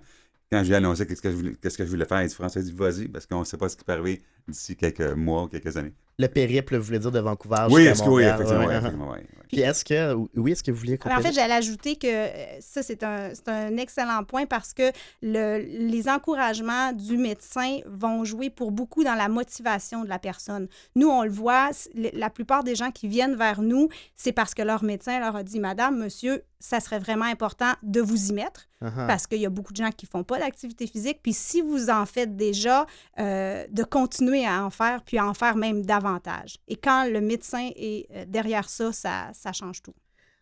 quand 0.50 0.62
je 0.62 0.68
lui 0.68 0.72
ai 0.72 0.76
annoncé 0.76 1.06
qu'est-ce 1.06 1.22
que 1.22 1.30
je 1.30 1.36
voulais, 1.36 1.54
qu'est-ce 1.56 1.76
que 1.76 1.84
je 1.84 1.90
voulais 1.90 2.04
faire, 2.04 2.22
il 2.22 2.28
dit 2.28 2.34
François, 2.34 2.60
il 2.60 2.66
dit 2.66 2.72
vas-y, 2.72 3.08
parce 3.08 3.26
qu'on 3.26 3.40
ne 3.40 3.44
sait 3.44 3.56
pas 3.56 3.68
ce 3.68 3.76
qui 3.76 3.84
peut 3.84 3.92
arriver 3.92 4.22
d'ici 4.48 4.76
quelques 4.76 5.00
mois 5.16 5.44
ou 5.44 5.48
quelques 5.48 5.76
années. 5.76 5.92
Le 6.16 6.28
périple, 6.28 6.76
vous 6.76 6.84
voulez 6.84 7.00
dire, 7.00 7.10
de 7.10 7.18
Vancouver 7.18 7.66
oui, 7.70 7.86
jusqu'à 7.86 7.90
est-ce 7.90 8.02
que 8.02 8.04
oui, 8.08 8.10
Montréal, 8.22 8.34
effectivement. 8.38 8.64
ouais, 8.64 8.68
oui, 8.68 8.74
uh-huh. 8.74 8.78
effectivement. 8.78 9.44
Puis 9.48 9.60
est-ce 9.60 9.84
que, 9.84 10.14
oui, 10.36 10.52
est-ce 10.52 10.62
que 10.62 10.70
vous 10.70 10.78
vouliez 10.78 10.98
Alors, 11.04 11.18
en 11.18 11.20
fait, 11.20 11.32
j'allais 11.32 11.54
ajouter 11.54 11.96
que 11.96 12.06
euh, 12.06 12.60
ça, 12.60 12.82
c'est 12.84 13.02
un, 13.02 13.30
c'est 13.34 13.48
un 13.48 13.76
excellent 13.76 14.22
point 14.24 14.46
parce 14.46 14.72
que 14.72 14.90
le- 15.22 15.58
les 15.58 16.08
encouragements 16.08 16.92
du 16.92 17.16
médecin 17.16 17.78
vont 17.86 18.24
jouer 18.24 18.48
pour 18.50 18.70
beaucoup 18.70 19.02
dans 19.02 19.14
la 19.14 19.28
motivation 19.28 20.04
de 20.04 20.08
la 20.08 20.18
personne. 20.20 20.68
Nous, 20.94 21.08
on 21.08 21.24
le 21.24 21.30
voit, 21.30 21.70
la 21.94 22.30
plupart 22.30 22.62
des 22.62 22.74
gens 22.76 22.90
qui 22.92 23.08
viennent 23.08 23.34
vers 23.36 23.60
nous, 23.60 23.88
c'est 24.14 24.32
parce 24.32 24.54
que 24.54 24.62
leur 24.62 24.84
médecin 24.84 25.18
leur 25.18 25.34
a 25.36 25.42
dit, 25.42 25.58
Madame, 25.58 25.98
Monsieur, 25.98 26.42
ça 26.60 26.80
serait 26.80 26.98
vraiment 27.00 27.26
important 27.26 27.72
de 27.82 28.00
vous 28.00 28.30
y 28.30 28.32
mettre 28.32 28.68
Uh-huh. 28.82 29.06
parce 29.06 29.26
qu'il 29.26 29.38
y 29.40 29.46
a 29.46 29.50
beaucoup 29.50 29.72
de 29.72 29.78
gens 29.78 29.88
qui 29.96 30.04
font 30.04 30.24
pas 30.24 30.38
d'activité 30.38 30.86
physique. 30.86 31.20
Puis 31.22 31.32
si 31.32 31.62
vous 31.62 31.88
en 31.88 32.04
faites 32.04 32.36
déjà, 32.36 32.84
euh, 33.18 33.64
de 33.70 33.82
continuer 33.82 34.33
à 34.42 34.64
en 34.64 34.70
faire, 34.70 35.02
puis 35.04 35.18
à 35.18 35.26
en 35.26 35.34
faire 35.34 35.56
même 35.56 35.84
davantage. 35.84 36.56
Et 36.68 36.76
quand 36.76 37.06
le 37.08 37.20
médecin 37.20 37.70
est 37.76 38.06
euh, 38.14 38.24
derrière 38.26 38.68
ça, 38.68 38.92
ça, 38.92 39.30
ça 39.32 39.52
change 39.52 39.82
tout. 39.82 39.94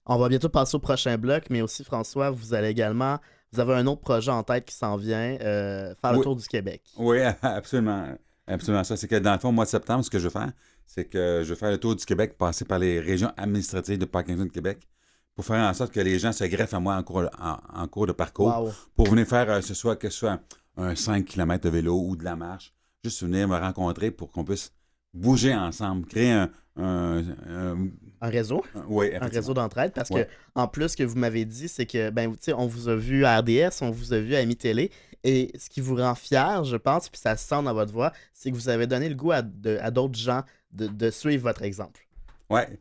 On 0.06 0.16
va 0.18 0.28
bientôt 0.28 0.48
passer 0.48 0.74
au 0.76 0.80
prochain 0.80 1.16
bloc, 1.18 1.44
mais 1.50 1.62
aussi, 1.62 1.84
François, 1.84 2.30
vous 2.30 2.54
allez 2.54 2.68
également, 2.68 3.18
vous 3.52 3.60
avez 3.60 3.74
un 3.74 3.86
autre 3.86 4.00
projet 4.00 4.30
en 4.30 4.42
tête 4.42 4.64
qui 4.64 4.74
s'en 4.74 4.96
vient, 4.96 5.36
euh, 5.40 5.94
faire 6.00 6.12
le 6.12 6.18
Oui. 6.18 6.24
tour 6.24 6.36
du 6.36 6.46
Québec. 6.48 6.82
Oui, 6.96 7.18
absolument. 7.42 8.06
Absolument 8.46 8.82
ça. 8.84 8.96
C'est 8.96 9.06
que 9.08 9.16
dans 9.16 9.32
le 9.34 9.38
fond, 9.38 9.50
au 9.50 9.52
mois 9.52 9.64
de 9.64 9.70
septembre, 9.70 10.04
ce 10.04 10.10
que 10.10 10.18
je 10.18 10.24
vais 10.28 10.32
faire, 10.32 10.50
c'est 10.86 11.04
que 11.04 11.42
je 11.44 11.48
vais 11.52 11.58
faire 11.58 11.70
le 11.70 11.78
tour 11.78 11.94
du 11.94 12.04
Québec, 12.04 12.36
passer 12.36 12.64
par 12.64 12.78
les 12.78 12.98
régions 12.98 13.30
administratives 13.36 13.98
de 13.98 14.04
Parkinson 14.04 14.48
Québec 14.48 14.88
pour 15.36 15.44
faire 15.44 15.64
en 15.66 15.72
sorte 15.72 15.92
que 15.92 16.00
les 16.00 16.18
gens 16.18 16.32
se 16.32 16.44
greffent 16.44 16.74
à 16.74 16.80
moi 16.80 16.96
en 16.96 17.02
cours, 17.04 17.24
en, 17.40 17.56
en 17.72 17.86
cours 17.86 18.06
de 18.08 18.12
parcours 18.12 18.48
Wow. 18.64 18.72
pour 18.96 19.08
venir 19.08 19.26
faire, 19.26 19.48
euh, 19.48 19.60
ce 19.60 19.72
soit, 19.74 19.96
que 19.96 20.10
ce 20.10 20.18
soit 20.18 20.40
un 20.76 20.94
5 20.96 21.24
km 21.24 21.62
de 21.64 21.68
vélo 21.70 21.96
ou 21.98 22.16
de 22.16 22.24
la 22.24 22.34
marche, 22.34 22.74
juste 23.04 23.22
venir 23.22 23.48
me 23.48 23.56
rencontrer 23.56 24.10
pour 24.10 24.30
qu'on 24.30 24.44
puisse 24.44 24.72
bouger 25.12 25.54
ensemble, 25.54 26.06
créer 26.06 26.30
un... 26.32 26.50
un- 26.76 27.22
un- 27.48 27.88
Un 28.20 28.28
réseau, 28.28 28.64
un- 28.74 28.84
oui, 28.86 29.14
un 29.14 29.26
réseau 29.26 29.52
d'entraide, 29.54 29.92
parce 29.92 30.10
Ouais. 30.10 30.24
que 30.26 30.30
en 30.54 30.68
plus, 30.68 30.90
ce 30.90 30.96
que 30.96 31.02
vous 31.02 31.18
m'avez 31.18 31.44
dit, 31.44 31.68
c'est 31.68 31.84
que, 31.86 32.10
ben, 32.10 32.30
tu 32.32 32.38
sais, 32.40 32.52
on 32.52 32.66
vous 32.66 32.88
a 32.88 32.94
vu 32.96 33.24
à 33.24 33.38
RDS, 33.40 33.82
on 33.82 33.90
vous 33.90 34.12
a 34.12 34.20
vu 34.20 34.34
à 34.34 34.38
Ami 34.38 34.56
Télé, 34.56 34.90
et 35.24 35.52
ce 35.58 35.68
qui 35.68 35.80
vous 35.80 35.96
rend 35.96 36.14
fier, 36.14 36.64
je 36.64 36.76
pense, 36.76 37.08
puis 37.08 37.20
ça 37.20 37.36
se 37.36 37.46
sent 37.46 37.62
dans 37.62 37.74
votre 37.74 37.92
voix, 37.92 38.12
c'est 38.32 38.50
que 38.50 38.56
vous 38.56 38.68
avez 38.68 38.86
donné 38.86 39.08
le 39.08 39.14
goût 39.16 39.32
à, 39.32 39.42
de- 39.42 39.78
à 39.82 39.90
d'autres 39.90 40.18
gens 40.18 40.42
de, 40.70 40.86
de 40.86 41.10
suivre 41.10 41.42
votre 41.42 41.62
exemple. 41.62 42.00
Ouais. 42.48 42.78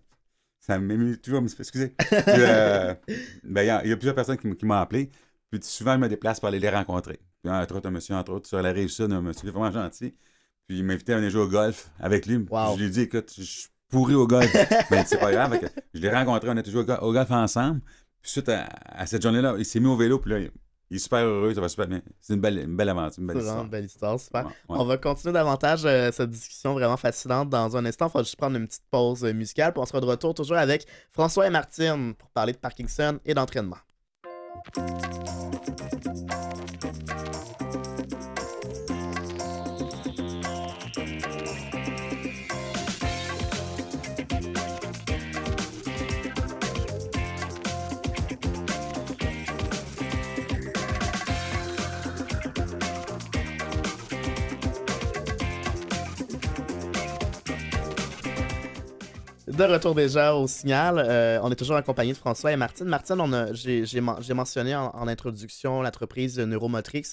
Ça 0.59 0.77
m'émue 0.77 1.17
toujours. 1.19 1.41
Excusez. 1.43 1.95
Euh, 2.27 2.93
ben, 3.43 3.61
il 3.83 3.87
y, 3.87 3.89
y 3.89 3.91
a 3.91 3.97
plusieurs 3.97 4.13
personnes 4.15 4.37
qui 4.37 4.65
m'ont 4.65 4.75
appelé. 4.75 5.09
Puis 5.49 5.59
souvent, 5.63 5.93
je 5.95 5.99
me 5.99 6.07
déplace 6.07 6.39
pour 6.39 6.47
aller 6.49 6.59
les 6.59 6.69
rencontrer. 6.69 7.19
Puis, 7.43 7.51
entre 7.51 7.75
autres, 7.75 7.87
un 7.87 7.91
monsieur, 7.91 8.15
entre 8.15 8.31
autres, 8.33 8.47
sur 8.47 8.61
la 8.61 8.71
rive 8.71 8.89
sud, 8.89 9.11
un 9.11 9.21
monsieur 9.21 9.49
vraiment 9.51 9.71
gentil. 9.71 10.13
Puis, 10.67 10.77
il 10.79 10.83
m'a 10.83 10.93
invité 10.93 11.13
à 11.13 11.17
venir 11.17 11.29
jouer 11.31 11.41
au 11.41 11.47
golf 11.47 11.89
avec 11.99 12.25
lui. 12.25 12.37
Wow. 12.49 12.73
Je 12.75 12.79
lui 12.79 12.85
ai 12.85 12.89
dit, 12.89 13.01
écoute, 13.01 13.33
je 13.37 13.41
suis 13.43 13.69
pourri 13.89 14.13
au 14.15 14.27
golf. 14.27 14.51
Mais 14.91 15.03
c'est 15.07 15.19
pas 15.19 15.31
grave. 15.31 15.59
Je 15.93 15.99
l'ai 15.99 16.09
rencontré, 16.11 16.49
on 16.49 16.57
a 16.57 16.63
joué 16.63 16.81
au 16.81 16.85
go- 16.85 16.97
au 17.01 17.11
golf 17.11 17.31
ensemble. 17.31 17.81
Puis, 18.21 18.31
suite 18.31 18.49
à, 18.49 18.69
à 18.85 19.05
cette 19.07 19.21
journée-là, 19.23 19.55
il 19.57 19.65
s'est 19.65 19.79
mis 19.79 19.87
au 19.87 19.95
vélo. 19.97 20.19
Puis 20.19 20.29
là, 20.31 20.39
il, 20.39 20.51
il 20.91 20.97
est 20.97 20.99
super 20.99 21.19
heureux, 21.25 21.53
ça 21.55 21.61
va 21.61 21.69
super 21.69 21.87
bien. 21.87 22.01
C'est 22.19 22.33
une 22.35 22.41
belle, 22.41 22.59
une 22.59 22.75
belle 22.75 22.89
aventure, 22.89 23.21
une 23.21 23.27
belle 23.27 23.37
vraiment 23.37 23.47
histoire. 23.49 23.63
une 23.65 23.71
belle 23.71 23.85
histoire, 23.85 24.19
super. 24.19 24.45
Ouais, 24.45 24.51
ouais. 24.51 24.77
On 24.79 24.83
va 24.85 24.97
continuer 24.97 25.33
davantage 25.33 25.83
euh, 25.85 26.11
cette 26.11 26.29
discussion 26.29 26.73
vraiment 26.73 26.97
fascinante 26.97 27.49
dans 27.49 27.75
un 27.77 27.85
instant. 27.85 28.07
Il 28.13 28.17
va 28.17 28.23
juste 28.23 28.35
prendre 28.35 28.57
une 28.57 28.67
petite 28.67 28.83
pause 28.91 29.23
euh, 29.23 29.33
musicale, 29.33 29.71
puis 29.73 29.81
on 29.81 29.85
sera 29.85 29.99
de 30.01 30.05
retour 30.05 30.33
toujours 30.33 30.57
avec 30.57 30.85
François 31.11 31.47
et 31.47 31.49
Martine 31.49 32.13
pour 32.13 32.29
parler 32.29 32.51
de 32.53 32.57
Parkinson 32.57 33.19
et 33.25 33.33
d'entraînement. 33.33 33.77
Retour 59.65 59.95
déjà 59.95 60.33
au 60.33 60.47
signal, 60.47 60.97
euh, 60.97 61.39
on 61.43 61.51
est 61.51 61.55
toujours 61.55 61.75
accompagné 61.75 62.13
de 62.13 62.17
François 62.17 62.51
et 62.51 62.55
Martine. 62.55 62.87
Martine, 62.87 63.49
j'ai, 63.53 63.85
j'ai 63.85 64.01
men- 64.01 64.17
j'ai 64.19 64.33
mentionné 64.33 64.75
en, 64.75 64.87
en 64.93 65.07
introduction 65.07 65.81
l'entreprise 65.81 66.39
Neuromotrix 66.39 67.03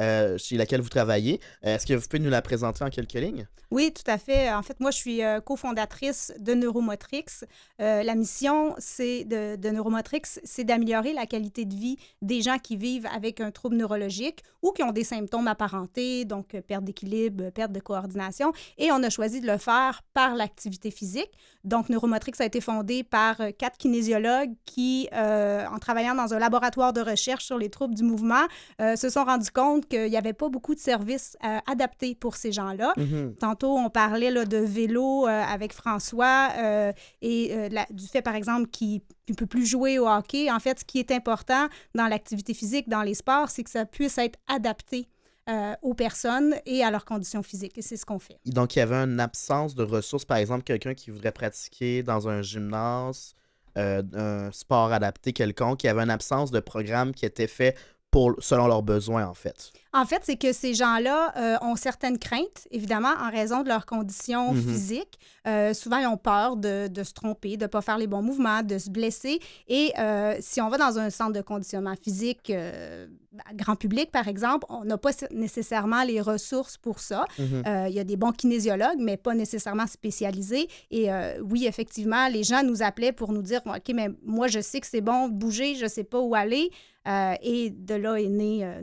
euh, 0.00 0.38
chez 0.38 0.56
laquelle 0.56 0.80
vous 0.80 0.88
travaillez. 0.88 1.40
Euh, 1.64 1.74
Est-ce 1.74 1.86
que 1.86 1.94
vous 1.94 2.06
pouvez 2.06 2.22
nous 2.22 2.30
la 2.30 2.42
présenter 2.42 2.84
en 2.84 2.90
quelques 2.90 3.14
lignes? 3.14 3.46
Oui, 3.70 3.92
tout 3.92 4.08
à 4.08 4.16
fait. 4.16 4.52
En 4.52 4.62
fait, 4.62 4.78
moi, 4.78 4.92
je 4.92 4.96
suis 4.96 5.24
euh, 5.24 5.40
cofondatrice 5.40 6.32
de 6.38 6.54
Neuromotrix. 6.54 7.24
Euh, 7.80 8.04
la 8.04 8.14
mission 8.14 8.74
de, 8.76 9.70
Neuromotrix, 9.70 10.22
c'est 10.44 10.62
d'améliorer 10.62 11.12
la 11.12 11.26
qualité 11.26 11.64
de 11.64 11.74
vie 11.74 11.96
des 12.22 12.42
gens 12.42 12.58
qui 12.58 12.76
vivent 12.76 13.08
avec 13.12 13.40
un 13.40 13.50
trouble 13.50 13.76
neurologique 13.76 14.44
ou 14.62 14.70
qui 14.70 14.84
ont 14.84 14.92
des 14.92 15.02
symptômes 15.02 15.48
apparentés, 15.48 16.24
donc 16.24 16.56
perte 16.68 16.84
d'équilibre, 16.84 17.50
perte 17.50 17.72
de 17.72 17.80
coordination. 17.80 18.52
Et 18.78 18.92
on 18.92 19.02
a 19.02 19.10
choisi 19.10 19.40
de 19.40 19.46
le 19.48 19.58
faire 19.58 20.02
par 20.14 20.36
l'activité 20.36 20.92
physique. 20.92 21.30
Donc, 21.64 21.88
Neuromotrix 21.88 22.34
a 22.38 22.44
été 22.44 22.60
fondé 22.60 23.02
par 23.02 23.36
quatre 23.58 23.78
kinésiologues 23.78 24.54
qui, 24.64 25.08
en 25.12 25.78
travaillant 25.80 26.14
dans 26.14 26.32
un 26.32 26.38
laboratoire 26.38 26.92
de 26.92 27.00
recherche 27.00 27.44
sur 27.44 27.58
les 27.58 27.70
troubles 27.70 27.94
du 27.94 28.04
mouvement, 28.04 28.46
se 28.78 29.08
sont 29.08 29.24
rendus 29.24 29.50
compte 29.50 29.85
qu'il 29.86 30.10
n'y 30.10 30.16
avait 30.16 30.32
pas 30.32 30.48
beaucoup 30.48 30.74
de 30.74 30.80
services 30.80 31.36
euh, 31.44 31.58
adaptés 31.66 32.14
pour 32.14 32.36
ces 32.36 32.52
gens-là. 32.52 32.92
Mhm. 32.96 33.34
Tantôt, 33.40 33.76
on 33.76 33.88
parlait 33.90 34.30
là, 34.30 34.44
de 34.44 34.58
vélo 34.58 35.26
euh, 35.26 35.30
avec 35.42 35.72
François 35.72 36.50
euh, 36.58 36.92
et 37.22 37.68
la- 37.70 37.86
du 37.90 38.06
fait, 38.06 38.22
par 38.22 38.34
exemple, 38.34 38.68
qu'il 38.68 39.00
ne 39.28 39.34
peut 39.34 39.46
plus 39.46 39.66
jouer 39.66 39.98
au 39.98 40.06
hockey. 40.08 40.50
En 40.50 40.60
fait, 40.60 40.80
ce 40.80 40.84
qui 40.84 40.98
est 40.98 41.10
important 41.10 41.68
dans 41.94 42.06
l'activité 42.06 42.54
physique, 42.54 42.88
dans 42.88 43.02
les 43.02 43.14
sports, 43.14 43.50
c'est 43.50 43.64
que 43.64 43.70
ça 43.70 43.84
puisse 43.86 44.18
être 44.18 44.38
adapté 44.48 45.08
euh, 45.48 45.74
aux 45.82 45.94
personnes 45.94 46.56
et 46.66 46.82
à 46.82 46.90
leurs 46.90 47.04
conditions 47.04 47.42
physiques. 47.42 47.78
Et 47.78 47.82
c'est 47.82 47.96
ce 47.96 48.04
qu'on 48.04 48.18
fait. 48.18 48.36
Donc, 48.46 48.74
il 48.74 48.80
y 48.80 48.82
avait 48.82 48.96
une 48.96 49.20
absence 49.20 49.74
de 49.76 49.84
ressources, 49.84 50.24
par 50.24 50.38
exemple, 50.38 50.64
quelqu'un 50.64 50.92
qui 50.94 51.10
voudrait 51.12 51.30
pratiquer 51.30 52.02
dans 52.02 52.28
un 52.28 52.42
gymnase, 52.42 53.34
euh, 53.78 54.02
un 54.14 54.50
sport 54.52 54.92
adapté 54.92 55.32
quelconque, 55.32 55.84
il 55.84 55.86
y 55.86 55.90
avait 55.90 56.02
une 56.02 56.10
absence 56.10 56.50
de 56.50 56.58
programme 56.60 57.12
qui 57.12 57.26
était 57.26 57.46
fait 57.46 57.76
pour, 58.16 58.34
selon 58.38 58.66
leurs 58.66 58.82
besoins, 58.82 59.26
en 59.26 59.34
fait. 59.34 59.70
En 59.96 60.04
fait, 60.04 60.20
c'est 60.24 60.36
que 60.36 60.52
ces 60.52 60.74
gens-là 60.74 61.32
euh, 61.36 61.56
ont 61.62 61.74
certaines 61.76 62.18
craintes, 62.18 62.68
évidemment, 62.70 63.12
en 63.20 63.30
raison 63.30 63.62
de 63.62 63.68
leurs 63.68 63.86
conditions 63.86 64.52
Mhm. 64.52 64.60
physiques. 64.62 65.18
Euh, 65.46 65.72
souvent, 65.74 65.96
ils 65.98 66.06
ont 66.06 66.16
peur 66.18 66.56
de, 66.56 66.88
de 66.88 67.02
se 67.02 67.12
tromper, 67.14 67.56
de 67.56 67.62
ne 67.64 67.68
pas 67.68 67.80
faire 67.80 67.96
les 67.96 68.06
bons 68.06 68.20
mouvements, 68.22 68.62
de 68.62 68.76
se 68.78 68.90
blesser. 68.90 69.40
Et 69.68 69.92
euh, 69.98 70.34
si 70.40 70.60
on 70.60 70.68
va 70.68 70.76
dans 70.76 70.98
un 70.98 71.08
centre 71.10 71.32
de 71.32 71.40
conditionnement 71.40 71.94
physique 72.00 72.50
à 72.50 73.54
grand 73.54 73.76
public, 73.76 74.10
par 74.10 74.28
exemple, 74.28 74.66
on 74.68 74.84
n'a 74.84 74.98
pas 74.98 75.10
nécessairement 75.30 76.02
les 76.04 76.20
ressources 76.20 76.76
pour 76.76 77.00
ça. 77.00 77.24
Mhm. 77.38 77.62
Il 77.88 77.94
y 77.94 78.00
a 78.00 78.04
des 78.04 78.16
bons 78.16 78.32
kinésiologues, 78.32 78.98
mais 78.98 79.16
pas 79.16 79.34
nécessairement 79.34 79.86
spécialisés. 79.86 80.68
Et 80.90 81.08
oui, 81.42 81.66
effectivement, 81.66 82.28
les 82.28 82.42
gens 82.44 82.62
nous 82.62 82.82
appelaient 82.82 83.12
pour 83.12 83.32
nous 83.32 83.42
dire 83.42 83.60
OK, 83.66 83.92
mais 83.94 84.08
moi, 84.24 84.46
je 84.48 84.60
sais 84.60 84.80
que 84.80 84.86
c'est 84.86 85.00
bon 85.00 85.28
de 85.28 85.34
bouger, 85.34 85.74
je 85.74 85.84
ne 85.84 85.88
sais 85.88 86.04
pas 86.04 86.20
où 86.20 86.34
aller. 86.34 86.70
Et 87.42 87.70
de 87.70 87.94
là 87.94 88.16
est 88.16 88.28
né 88.28 88.58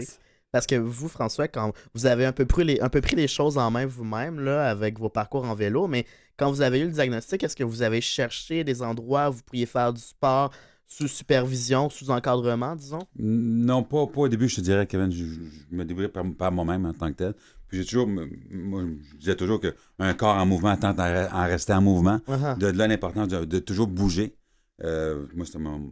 Neuromotrix. 0.00 0.08
Parce 0.54 0.66
que 0.68 0.76
vous, 0.76 1.08
François, 1.08 1.48
quand 1.48 1.72
vous 1.94 2.06
avez 2.06 2.24
un 2.24 2.30
peu 2.30 2.46
pris 2.46 2.62
les, 2.62 2.80
un 2.80 2.88
peu 2.88 3.00
pris 3.00 3.16
les 3.16 3.26
choses 3.26 3.58
en 3.58 3.72
main 3.72 3.86
vous-même, 3.86 4.38
là, 4.38 4.70
avec 4.70 5.00
vos 5.00 5.08
parcours 5.08 5.44
en 5.44 5.54
vélo, 5.56 5.88
mais 5.88 6.06
quand 6.36 6.48
vous 6.48 6.60
avez 6.62 6.78
eu 6.78 6.84
le 6.84 6.92
diagnostic, 6.92 7.42
est-ce 7.42 7.56
que 7.56 7.64
vous 7.64 7.82
avez 7.82 8.00
cherché 8.00 8.62
des 8.62 8.80
endroits 8.80 9.30
où 9.30 9.32
vous 9.32 9.42
pourriez 9.42 9.66
faire 9.66 9.92
du 9.92 10.00
sport 10.00 10.52
sous 10.86 11.08
supervision, 11.08 11.90
sous 11.90 12.08
encadrement, 12.08 12.76
disons? 12.76 13.00
Non, 13.18 13.82
pas, 13.82 14.06
pas 14.06 14.20
au 14.20 14.28
début, 14.28 14.48
je 14.48 14.54
te 14.54 14.60
dirais, 14.60 14.86
Kevin. 14.86 15.10
Je, 15.10 15.24
je 15.24 15.76
me 15.76 15.84
débrouillais 15.84 16.08
par, 16.08 16.24
par 16.38 16.52
moi-même 16.52 16.86
en 16.86 16.92
tant 16.92 17.08
que 17.10 17.16
tel. 17.16 17.34
Puis 17.66 17.78
j'ai 17.78 17.84
toujours, 17.84 18.06
moi, 18.06 18.84
je 19.10 19.16
disais 19.16 19.34
toujours 19.34 19.60
qu'un 19.60 20.14
corps 20.14 20.36
en 20.36 20.46
mouvement 20.46 20.76
tente 20.76 21.00
à, 21.00 21.34
à 21.34 21.46
rester 21.46 21.72
en 21.72 21.80
mouvement. 21.82 22.20
Uh-huh. 22.28 22.56
De, 22.58 22.70
de 22.70 22.78
là 22.78 22.86
l'importance 22.86 23.26
de, 23.26 23.44
de 23.44 23.58
toujours 23.58 23.88
bouger. 23.88 24.36
Euh, 24.84 25.26
moi, 25.34 25.46
c'était 25.46 25.58
mon. 25.58 25.90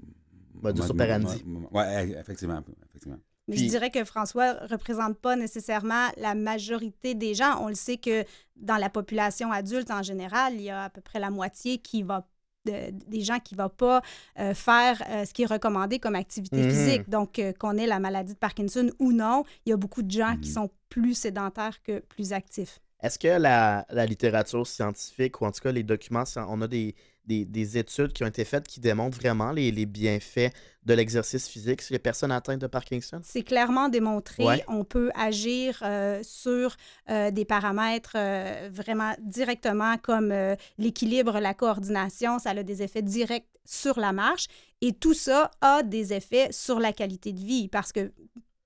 Modus 0.63 0.83
mon- 0.95 1.19
mon- 1.45 1.61
mon- 1.63 1.69
Ouais, 1.73 2.17
effectivement. 2.21 2.63
effectivement. 2.89 3.19
Mais 3.49 3.57
Puis- 3.57 3.65
je 3.65 3.71
dirais 3.71 3.91
que 3.91 4.05
François 4.05 4.53
représente 4.71 5.19
pas 5.19 5.35
nécessairement 5.37 6.09
la 6.17 6.35
majorité 6.35 7.15
des 7.15 7.35
gens. 7.35 7.61
On 7.61 7.69
le 7.69 7.75
sait 7.75 7.97
que 7.97 8.25
dans 8.57 8.77
la 8.77 8.89
population 8.89 9.51
adulte 9.51 9.91
en 9.91 10.03
général, 10.03 10.55
il 10.55 10.63
y 10.63 10.71
a 10.71 10.85
à 10.85 10.91
peu 10.91 11.01
près 11.01 11.19
la 11.19 11.31
moitié 11.31 11.79
qui 11.79 12.03
va 12.03 12.27
de- 12.65 12.91
des 13.09 13.23
gens 13.23 13.41
qui 13.41 13.57
ne 13.57 13.63
vont 13.63 13.69
pas 13.69 14.01
euh, 14.39 14.55
faire 14.55 15.03
euh, 15.09 15.25
ce 15.25 15.33
qui 15.35 15.43
est 15.43 15.47
recommandé 15.47 15.99
comme 15.99 16.15
activité 16.15 16.59
Mhm. 16.63 16.71
physique. 16.71 17.11
Donc, 17.11 17.41
euh, 17.41 17.53
qu'on 17.53 17.77
ait 17.77 17.89
la 17.89 17.99
maladie 17.99 18.35
de 18.35 18.39
Parkinson 18.39 18.89
ou 19.01 19.11
non, 19.11 19.43
il 19.67 19.71
y 19.71 19.73
a 19.73 19.77
beaucoup 19.77 20.03
de 20.03 20.11
gens 20.13 20.37
qui 20.41 20.49
Mhm. 20.51 20.55
sont 20.55 20.71
plus 20.89 21.15
sédentaires 21.15 21.83
que 21.83 21.99
plus 21.99 22.33
actifs. 22.33 22.79
Est-ce 23.03 23.19
que 23.19 23.29
la, 23.29 23.85
la 23.91 24.07
littérature 24.07 24.67
scientifique, 24.67 25.41
ou 25.41 25.47
en 25.47 25.51
tout 25.51 25.61
cas 25.61 25.73
les 25.73 25.83
documents, 25.83 26.25
on 26.37 26.63
a 26.63 26.69
des, 26.69 26.95
des, 27.27 27.45
des 27.45 27.79
études 27.79 28.13
qui 28.13 28.23
ont 28.23 28.29
été 28.29 28.45
faites 28.45 28.67
qui 28.67 28.81
démontrent 28.81 29.19
vraiment 29.19 29.51
les, 29.53 29.73
les 29.73 29.87
bienfaits 29.87 30.53
de 30.85 30.95
l'exercice 30.95 31.49
physique? 31.49 31.83
Sur 31.83 31.95
les 31.95 31.99
personnes 31.99 32.33
atteintes 32.33 32.61
de 32.61 32.67
Parkinson? 32.69 33.21
C'est 33.23 33.43
clairement 33.43 33.89
démontré. 33.89 34.45
Ouais. 34.45 34.65
On 34.69 34.85
peut 34.85 35.11
agir 35.15 35.81
euh, 35.83 36.21
sur 36.23 36.77
euh, 37.11 37.31
des 37.31 37.45
paramètres 37.45 38.15
euh, 38.17 38.69
vraiment 38.73 39.15
directement 39.21 39.97
comme 39.99 40.33
l'équilibre, 40.79 41.41
la 41.41 41.55
coordination. 41.55 42.39
Ça 42.39 42.51
a 42.51 42.63
des 42.63 42.83
effets 42.83 43.03
directs 43.03 43.47
sur 43.65 43.99
la 43.99 44.13
marche. 44.13 44.47
Et 44.81 44.93
tout 44.93 45.15
ça 45.15 45.51
a 45.61 45.83
des 45.83 46.13
effets 46.13 46.49
sur 46.51 46.81
la 46.81 46.93
qualité 46.93 47.33
de 47.33 47.41
vie 47.41 47.69
parce 47.69 47.93
que 47.93 48.13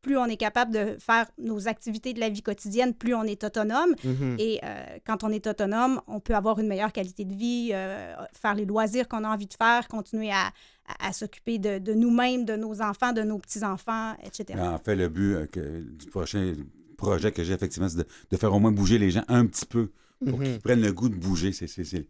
plus 0.06 0.16
on 0.16 0.26
est 0.26 0.36
capable 0.36 0.72
de 0.72 0.96
faire 1.00 1.26
nos 1.36 1.66
activités 1.66 2.12
de 2.12 2.20
la 2.20 2.28
vie 2.28 2.40
quotidienne, 2.42 2.94
plus 2.94 3.12
on 3.12 3.25
est 3.25 3.42
autonome. 3.42 3.90
Mhm. 4.04 4.36
Et 4.38 4.60
euh, 4.62 4.84
quand 5.04 5.25
on 5.25 5.30
est 5.30 5.44
autonome, 5.48 6.00
on 6.06 6.20
peut 6.20 6.36
avoir 6.36 6.60
une 6.60 6.68
meilleure 6.68 6.92
qualité 6.92 7.25
de 7.25 7.34
vie, 7.34 7.70
euh, 7.72 8.14
faire 8.40 8.54
les 8.54 8.64
loisirs 8.66 9.08
qu'on 9.08 9.25
a 9.25 9.28
envie 9.28 9.48
de 9.48 9.54
faire, 9.54 9.88
continuer 9.88 10.30
à, 10.30 10.46
à- 10.86 11.08
à 11.08 11.12
s'occuper 11.12 11.58
de, 11.58 11.78
de 11.80 11.92
nous-mêmes, 11.92 12.44
de 12.44 12.54
nos 12.54 12.80
enfants, 12.82 13.12
de 13.12 13.22
nos 13.22 13.38
petits-enfants, 13.38 14.14
etc. 14.22 14.60
En 14.60 14.78
fait, 14.78 14.94
le 14.94 15.08
but 15.08 15.34
euh, 15.34 15.46
que- 15.46 15.80
du 15.82 16.06
prochain 16.06 16.52
projet 16.96 17.32
que 17.32 17.42
j'ai, 17.42 17.54
effectivement, 17.54 17.88
c'est 17.88 17.98
de, 17.98 18.06
de 18.30 18.36
faire 18.36 18.54
au 18.54 18.60
moins 18.60 18.70
bouger 18.72 18.98
les 18.98 19.10
gens 19.10 19.25
un 19.26 19.44
petit 19.46 19.66
peu 19.66 19.90
pour 20.25 20.38
Mhm. 20.38 20.44
qu'ils 20.44 20.60
prennent 20.60 20.82
le 20.82 20.92
goût 20.92 21.08
de 21.08 21.16
bouger. 21.16 21.50
C'est 21.52 21.66
c'est- 21.66 22.06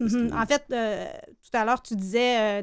Mhm. 0.00 0.32
En 0.32 0.46
fait, 0.46 0.64
euh, 0.72 1.06
tout 1.42 1.56
à 1.56 1.64
l'heure, 1.64 1.82
tu 1.82 1.96
disais, 1.96 2.60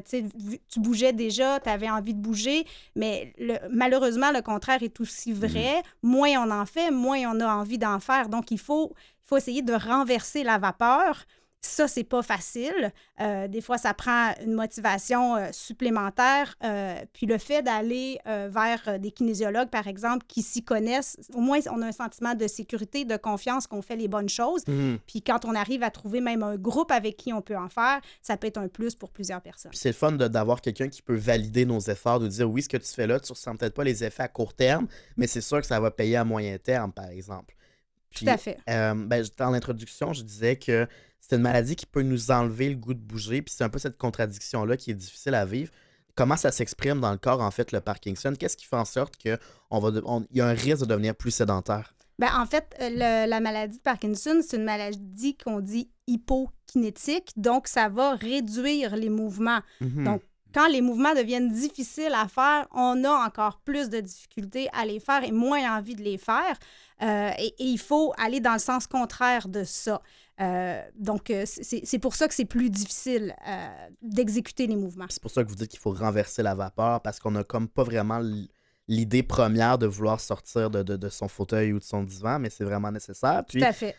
tu 0.68 0.80
bougeais 0.80 1.12
déjà, 1.12 1.60
tu 1.60 1.68
avais 1.68 1.90
envie 1.90 2.14
de 2.14 2.18
bouger, 2.20 2.64
mais 2.94 3.32
le- 3.38 3.58
malheureusement, 3.70 4.30
le 4.32 4.40
contraire 4.42 4.82
est 4.82 4.98
aussi 5.00 5.32
vrai. 5.32 5.82
Moins 6.02 6.30
on 6.46 6.50
en 6.50 6.64
fait, 6.66 6.90
moins 6.90 7.18
on 7.30 7.40
a 7.40 7.46
envie 7.54 7.78
d'en 7.78 8.00
faire. 8.00 8.28
Donc, 8.28 8.50
il 8.50 8.58
faut, 8.58 8.92
il 8.96 9.28
faut 9.28 9.36
essayer 9.36 9.62
de 9.62 9.74
renverser 9.74 10.44
la 10.44 10.58
vapeur. 10.58 11.24
Ça, 11.66 11.88
c'est 11.88 12.04
pas 12.04 12.22
facile. 12.22 12.92
Euh, 13.20 13.48
des 13.48 13.60
fois, 13.60 13.76
ça 13.76 13.92
prend 13.92 14.32
une 14.44 14.54
motivation 14.54 15.36
euh, 15.36 15.48
supplémentaire. 15.52 16.54
Euh, 16.62 16.94
puis 17.12 17.26
le 17.26 17.38
fait 17.38 17.62
d'aller 17.62 18.18
vers 18.24 18.98
des 18.98 19.10
kinésiologues, 19.10 19.68
par 19.68 19.86
exemple, 19.86 20.24
qui 20.28 20.42
s'y 20.42 20.62
connaissent, 20.62 21.16
au 21.34 21.40
moins, 21.40 21.58
on 21.70 21.82
a 21.82 21.86
un 21.86 21.92
sentiment 21.92 22.34
de 22.34 22.46
sécurité, 22.46 23.04
de 23.04 23.16
confiance 23.16 23.66
qu'on 23.66 23.82
fait 23.82 23.96
les 23.96 24.08
bonnes 24.08 24.28
choses. 24.28 24.66
Mhm. 24.66 24.98
Puis 25.06 25.22
quand 25.22 25.44
on 25.44 25.54
arrive 25.54 25.82
à 25.82 25.90
trouver 25.90 26.20
même 26.20 26.42
un 26.42 26.56
groupe 26.56 26.90
avec 26.92 27.16
qui 27.16 27.32
on 27.32 27.42
peut 27.42 27.56
en 27.56 27.68
faire, 27.68 28.00
ça 28.22 28.36
peut 28.36 28.46
être 28.46 28.58
un 28.58 28.68
plus 28.68 28.94
pour 28.94 29.10
plusieurs 29.10 29.40
personnes. 29.40 29.72
C'est 29.74 29.88
le 29.88 29.94
fun 29.94 30.12
d'avoir 30.12 30.60
quelqu'un 30.60 30.88
qui 30.88 31.02
peut 31.02 31.16
valider 31.16 31.64
nos 31.64 31.80
efforts, 31.80 32.20
de 32.20 32.28
dire 32.28 32.48
oui, 32.50 32.62
ce 32.62 32.68
que 32.68 32.76
tu 32.76 32.92
fais 32.92 33.06
là, 33.06 33.18
tu 33.20 33.32
ressens 33.32 33.56
peut-être 33.56 33.74
pas 33.74 33.84
les 33.84 34.04
effets 34.04 34.22
à 34.24 34.28
court 34.28 34.54
terme, 34.54 34.86
mais 35.16 35.26
c'est 35.26 35.40
sûr 35.40 35.60
que 35.60 35.66
ça 35.66 35.80
va 35.80 35.90
payer 35.90 36.16
à 36.16 36.24
moyen 36.24 36.58
terme, 36.58 36.92
par 36.92 37.08
exemple. 37.08 37.56
Tout 38.14 38.24
Puis, 38.24 38.28
à 38.30 38.38
fait. 38.38 38.58
euh, 38.70 38.94
ben, 38.94 39.24
dans 39.36 39.50
l'introduction, 39.50 40.12
je 40.12 40.22
disais 40.22 40.56
que 40.56 40.86
c'est 41.28 41.36
une 41.36 41.42
maladie 41.42 41.74
qui 41.76 41.86
peut 41.86 42.02
nous 42.02 42.30
enlever 42.30 42.68
le 42.68 42.76
goût 42.76 42.94
de 42.94 43.00
bouger, 43.00 43.42
puis 43.42 43.52
c'est 43.56 43.64
un 43.64 43.68
peu 43.68 43.78
cette 43.78 43.96
contradiction-là 43.98 44.76
qui 44.76 44.90
est 44.90 44.94
difficile 44.94 45.34
à 45.34 45.44
vivre. 45.44 45.72
Comment 46.14 46.36
ça 46.36 46.50
s'exprime 46.50 47.00
dans 47.00 47.10
le 47.12 47.18
corps, 47.18 47.40
en 47.40 47.50
fait, 47.50 47.72
le 47.72 47.80
Parkinson? 47.80 48.32
Qu'est-ce 48.38 48.56
qui 48.56 48.64
fait 48.66 48.76
en 48.76 48.84
sorte 48.84 49.16
qu'il 49.16 49.38
y 50.32 50.40
a 50.40 50.46
un 50.46 50.52
risque 50.52 50.80
de 50.82 50.86
devenir 50.86 51.14
plus 51.14 51.30
sédentaire? 51.30 51.94
Ben, 52.18 52.30
en 52.38 52.46
fait, 52.46 52.64
euh, 52.80 52.88
le- 52.90 53.28
la 53.28 53.40
maladie 53.40 53.76
de 53.76 53.82
Parkinson, 53.82 54.40
c'est 54.46 54.56
une 54.56 54.64
maladie 54.64 55.36
qu'on 55.36 55.60
dit 55.60 55.90
hypokinétique, 56.06 57.32
donc 57.36 57.68
ça 57.68 57.88
va 57.88 58.14
réduire 58.14 58.96
les 58.96 59.10
mouvements. 59.10 59.60
Mhm. 59.80 60.04
Donc, 60.04 60.22
quand 60.54 60.68
les 60.68 60.80
mouvements 60.80 61.14
deviennent 61.14 61.52
difficiles 61.52 62.14
à 62.14 62.28
faire, 62.28 62.66
on 62.74 63.04
a 63.04 63.10
encore 63.26 63.60
plus 63.64 63.90
de 63.90 64.00
difficultés 64.00 64.68
à 64.72 64.86
les 64.86 65.00
faire 65.00 65.22
et 65.24 65.32
moins 65.32 65.76
envie 65.76 65.94
de 65.94 66.02
les 66.02 66.16
faire. 66.16 66.56
Euh, 67.02 67.30
et, 67.38 67.48
et 67.58 67.64
il 67.64 67.78
faut 67.78 68.14
aller 68.16 68.40
dans 68.40 68.54
le 68.54 68.58
sens 68.58 68.86
contraire 68.86 69.48
de 69.48 69.64
ça. 69.64 70.00
Euh, 70.40 70.82
donc, 70.98 71.30
euh, 71.30 71.44
c'est 71.46 71.98
pour 71.98 72.14
ça 72.14 72.28
que 72.28 72.34
c'est 72.34 72.44
plus 72.44 72.68
difficile 72.70 73.34
euh, 73.48 73.66
d'exécuter 74.02 74.66
les 74.66 74.76
mouvements. 74.76 75.06
C'est 75.08 75.22
pour 75.22 75.30
ça 75.30 75.42
que 75.42 75.48
vous 75.48 75.54
dites 75.54 75.70
qu'il 75.70 75.80
faut 75.80 75.92
renverser 75.92 76.42
la 76.42 76.54
vapeur, 76.54 77.00
parce 77.00 77.18
qu'on 77.20 77.34
a 77.36 77.44
comme 77.44 77.68
pas 77.68 77.84
vraiment 77.84 78.20
l'idée 78.88 79.22
première 79.22 79.78
de 79.78 79.86
vouloir 79.86 80.20
sortir 80.20 80.70
de, 80.70 80.82
de- 80.82 80.96
de 80.96 81.08
son 81.08 81.28
fauteuil 81.28 81.72
ou 81.72 81.78
de 81.78 81.84
son 81.84 82.02
divan, 82.02 82.38
mais 82.38 82.50
c'est 82.50 82.64
vraiment 82.64 82.92
nécessaire. 82.92 83.42
Puis, 83.48 83.60
Tout 83.60 83.66
à 83.66 83.72
fait. 83.72 83.96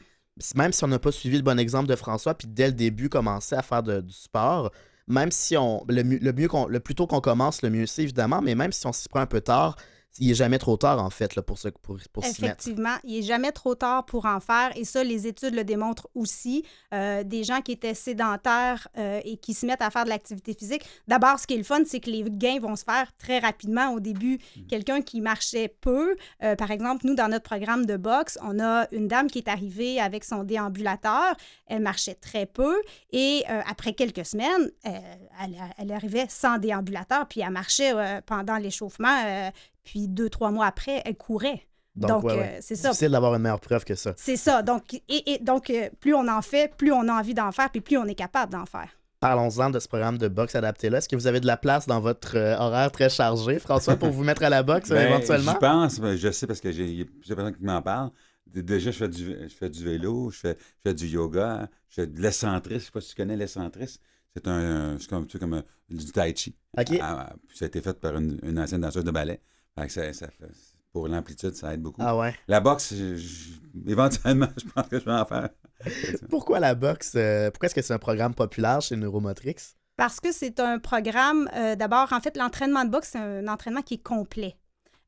même 0.56 0.72
si 0.72 0.84
on 0.84 0.88
n'a 0.88 1.00
pas 1.00 1.12
suivi 1.12 1.38
le 1.38 1.44
bon 1.44 1.60
exemple 1.60 1.88
de 1.88 1.96
François, 1.96 2.36
puis 2.36 2.48
dès 2.48 2.68
le 2.68 2.74
début 2.74 3.10
commencer 3.10 3.56
à 3.56 3.64
faire 3.64 3.84
de- 3.84 4.02
du 4.02 4.14
sport, 4.14 4.72
même 5.08 5.32
si 5.32 5.58
on. 5.58 5.84
Le, 5.90 6.02
le, 6.04 6.34
mieux 6.34 6.48
qu'on- 6.48 6.68
le 6.68 6.80
plus 6.80 6.94
tôt 6.96 7.08
qu'on 7.08 7.22
commence, 7.22 7.62
le 7.64 7.70
mieux 7.70 7.86
c'est 7.88 8.04
évidemment, 8.04 8.42
mais 8.42 8.56
même 8.56 8.72
si 8.72 8.86
on 8.86 8.94
s'y 8.94 9.10
prend 9.10 9.22
un 9.22 9.26
peu 9.26 9.42
tard, 9.42 9.76
il 10.20 10.32
est 10.32 10.36
jamais 10.36 10.58
trop 10.58 10.78
tard 10.78 11.04
en 11.04 11.10
fait 11.10 11.36
là, 11.36 11.42
pour, 11.42 11.58
se, 11.58 11.70
pour, 11.70 11.98
pour 12.12 12.24
s'y 12.24 12.42
mettre. 12.42 12.44
Effectivement, 12.44 12.96
il 13.04 13.16
n'est 13.16 13.22
jamais 13.26 13.52
trop 13.52 13.76
tard 13.76 14.06
pour 14.06 14.26
en 14.26 14.40
faire 14.40 14.72
et 14.76 14.86
ça, 14.86 15.04
les 15.04 15.28
études 15.28 15.56
le 15.56 15.64
démontrent 15.64 16.08
aussi. 16.16 16.64
Euh, 16.94 17.24
des 17.24 17.44
gens 17.44 17.62
qui 17.62 17.74
étaient 17.74 17.94
sédentaires 17.94 18.88
euh, 18.98 19.20
et 19.24 19.38
qui 19.38 19.54
se 19.54 19.66
mettent 19.66 19.82
à 19.82 19.90
faire 19.90 20.06
de 20.06 20.10
l'activité 20.10 20.54
physique. 20.54 20.84
D'abord, 21.08 21.40
ce 21.40 21.46
qui 21.48 21.54
est 21.54 21.58
le 21.58 21.64
fun, 21.64 21.82
c'est 21.86 22.00
que 22.00 22.10
les 22.10 22.24
gains 22.24 22.60
vont 22.60 22.76
se 22.76 22.84
faire 22.84 23.12
très 23.18 23.40
rapidement 23.40 23.92
au 23.94 24.00
début. 24.00 24.40
Quelqu'un 24.70 25.02
qui 25.02 25.22
marchait 25.22 25.68
peu, 25.68 26.16
euh, 26.44 26.56
par 26.56 26.72
exemple, 26.72 27.06
nous, 27.06 27.16
dans 27.16 27.28
notre 27.28 27.44
programme 27.44 27.86
de 27.86 27.98
boxe, 27.98 28.38
on 28.42 28.60
a 28.60 28.88
une 28.92 29.08
dame 29.08 29.28
qui 29.28 29.40
est 29.40 29.50
arrivée 29.50 30.00
avec 30.00 30.24
son 30.24 30.44
déambulateur. 30.44 31.36
Elle 31.68 31.82
marchait 31.82 32.16
très 32.16 32.46
peu 32.46 32.76
et 33.12 33.44
après 33.48 33.94
quelques 33.94 34.26
semaines, 34.26 34.72
elle, 34.84 35.56
elle 35.78 35.92
arrivait 35.92 36.28
sans 36.30 36.58
déambulateur 36.58 37.28
puis 37.28 37.42
elle 37.42 37.52
marchait 37.52 37.94
pendant 38.26 38.58
l'échauffement. 38.58 39.52
Puis 39.88 40.10
deux, 40.10 40.30
trois 40.30 40.52
mois 40.52 40.66
après, 40.66 41.02
elle 41.06 41.16
courait. 41.16 41.62
Donc, 41.96 42.26
ouais, 42.26 42.34
euh, 42.34 42.38
ouais. 42.38 42.58
c'est 42.62 42.76
ça. 42.76 42.90
difficile 42.90 43.12
d'avoir 43.12 43.34
une 43.36 43.42
meilleure 43.42 43.62
preuve 43.62 43.86
que 43.86 43.96
ça. 43.96 44.14
C'est 44.18 44.36
ça. 44.36 44.62
Donc, 44.62 44.94
et, 44.94 45.32
et 45.32 45.40
donc 45.40 45.70
euh, 45.70 45.90
plus 46.02 46.14
on 46.14 46.28
en 46.28 46.42
fait, 46.42 46.76
plus 46.76 46.92
on 46.92 47.08
a 47.08 47.14
envie 47.14 47.34
d'en 47.34 47.54
faire, 47.54 47.72
puis 47.72 47.80
plus 47.80 47.98
on 47.98 48.06
est 48.06 48.16
capable 48.16 48.52
d'en 48.52 48.66
faire. 48.66 48.90
Parlons-en 49.22 49.70
de 49.70 49.80
ce 49.80 49.88
programme 49.88 50.18
de 50.18 50.28
boxe 50.28 50.56
adapté-là. 50.56 50.98
Est-ce 50.98 51.08
que 51.08 51.16
vous 51.16 51.26
avez 51.26 51.40
de 51.40 51.48
la 51.48 51.56
place 51.56 51.88
dans 51.88 52.02
votre 52.02 52.36
euh, 52.36 52.58
horaire 52.58 52.92
très 52.92 53.10
chargé, 53.10 53.60
François, 53.60 53.96
pour 53.96 54.10
vous 54.10 54.26
mettre 54.26 54.44
à 54.44 54.50
la 54.50 54.62
boxe 54.62 54.90
Ben, 54.90 55.08
éventuellement? 55.08 55.54
J'y 55.54 55.60
pense, 55.60 56.00
ben, 56.00 56.16
je 56.18 56.32
sais 56.32 56.46
parce 56.46 56.60
que 56.60 56.72
j'ai 56.72 57.06
plusieurs 57.06 57.38
personnes 57.38 57.56
qui 57.56 57.64
m'en 57.64 57.82
parlent. 57.82 58.12
Déjà, 58.46 58.92
je 58.92 58.98
fais 58.98 59.08
du, 59.08 59.36
je 59.48 59.56
fais 59.56 59.70
du 59.70 59.84
vélo, 59.84 60.30
je 60.30 60.40
fais, 60.40 60.58
je 60.60 60.90
fais 60.90 60.94
du 60.94 61.08
yoga, 61.08 61.70
je 61.88 61.96
fais 61.96 62.08
de 62.08 62.22
l'essentrisme. 62.22 62.80
Je 62.80 62.86
sais 62.86 62.92
pas 62.92 63.02
si 63.02 63.10
tu 63.10 63.16
connais 63.16 63.38
l'essentrisme. 63.38 64.02
C'est 64.36 64.48
un, 64.48 64.98
c'est 65.00 65.10
comme, 65.10 65.26
tu 65.26 65.38
sais, 65.38 65.40
comme 65.40 65.64
du 65.90 66.12
tai 66.12 66.36
chi. 66.36 66.56
OK. 66.78 67.00
Ah, 67.02 67.34
puis 67.48 67.58
ça 67.58 67.66
a 67.66 67.68
été 67.70 67.82
fait 67.82 68.00
par 68.00 68.16
une, 68.18 68.40
une 68.44 68.60
ancienne 68.60 68.82
danseuse 68.82 69.04
de 69.04 69.12
ballet. 69.12 69.42
Fait 69.78 69.88
que 69.88 69.94
ça, 69.94 70.14
ça 70.14 70.28
fait- 70.28 70.48
pour 70.92 71.08
l'amplitude, 71.08 71.54
ça 71.56 71.74
aide 71.74 71.82
beaucoup. 71.82 72.02
Ah 72.04 72.18
ouais? 72.18 72.34
La 72.48 72.60
boxe, 72.60 72.94
je- 72.96 73.16
je- 73.16 73.52
éventuellement, 73.88 74.48
je 74.58 74.66
pense 74.72 74.88
que 74.88 75.00
je 75.00 75.06
vais 75.06 75.12
en 75.14 75.26
faire. 75.26 75.50
Pourquoi 76.30 76.60
la 76.60 76.74
boxe? 76.76 77.14
euh, 77.16 77.52
pourquoi 77.52 77.68
est-ce 77.68 77.76
que 77.76 77.82
c'est 77.84 77.94
un 77.94 78.00
programme 78.00 78.34
populaire 78.34 78.82
chez 78.82 78.96
Neuromotrix? 78.96 79.56
Parce 79.96 80.20
que 80.20 80.32
c'est 80.32 80.60
un 80.60 80.80
programme, 80.80 81.50
euh, 81.56 81.76
d'abord, 81.76 82.12
en 82.14 82.20
fait, 82.20 82.36
l'entraînement 82.38 82.84
de 82.86 82.90
boxe, 82.90 83.10
c'est 83.12 83.20
un 83.20 83.48
entraînement 83.48 83.82
qui 83.82 83.96
est 83.96 84.04
complet. 84.04 84.56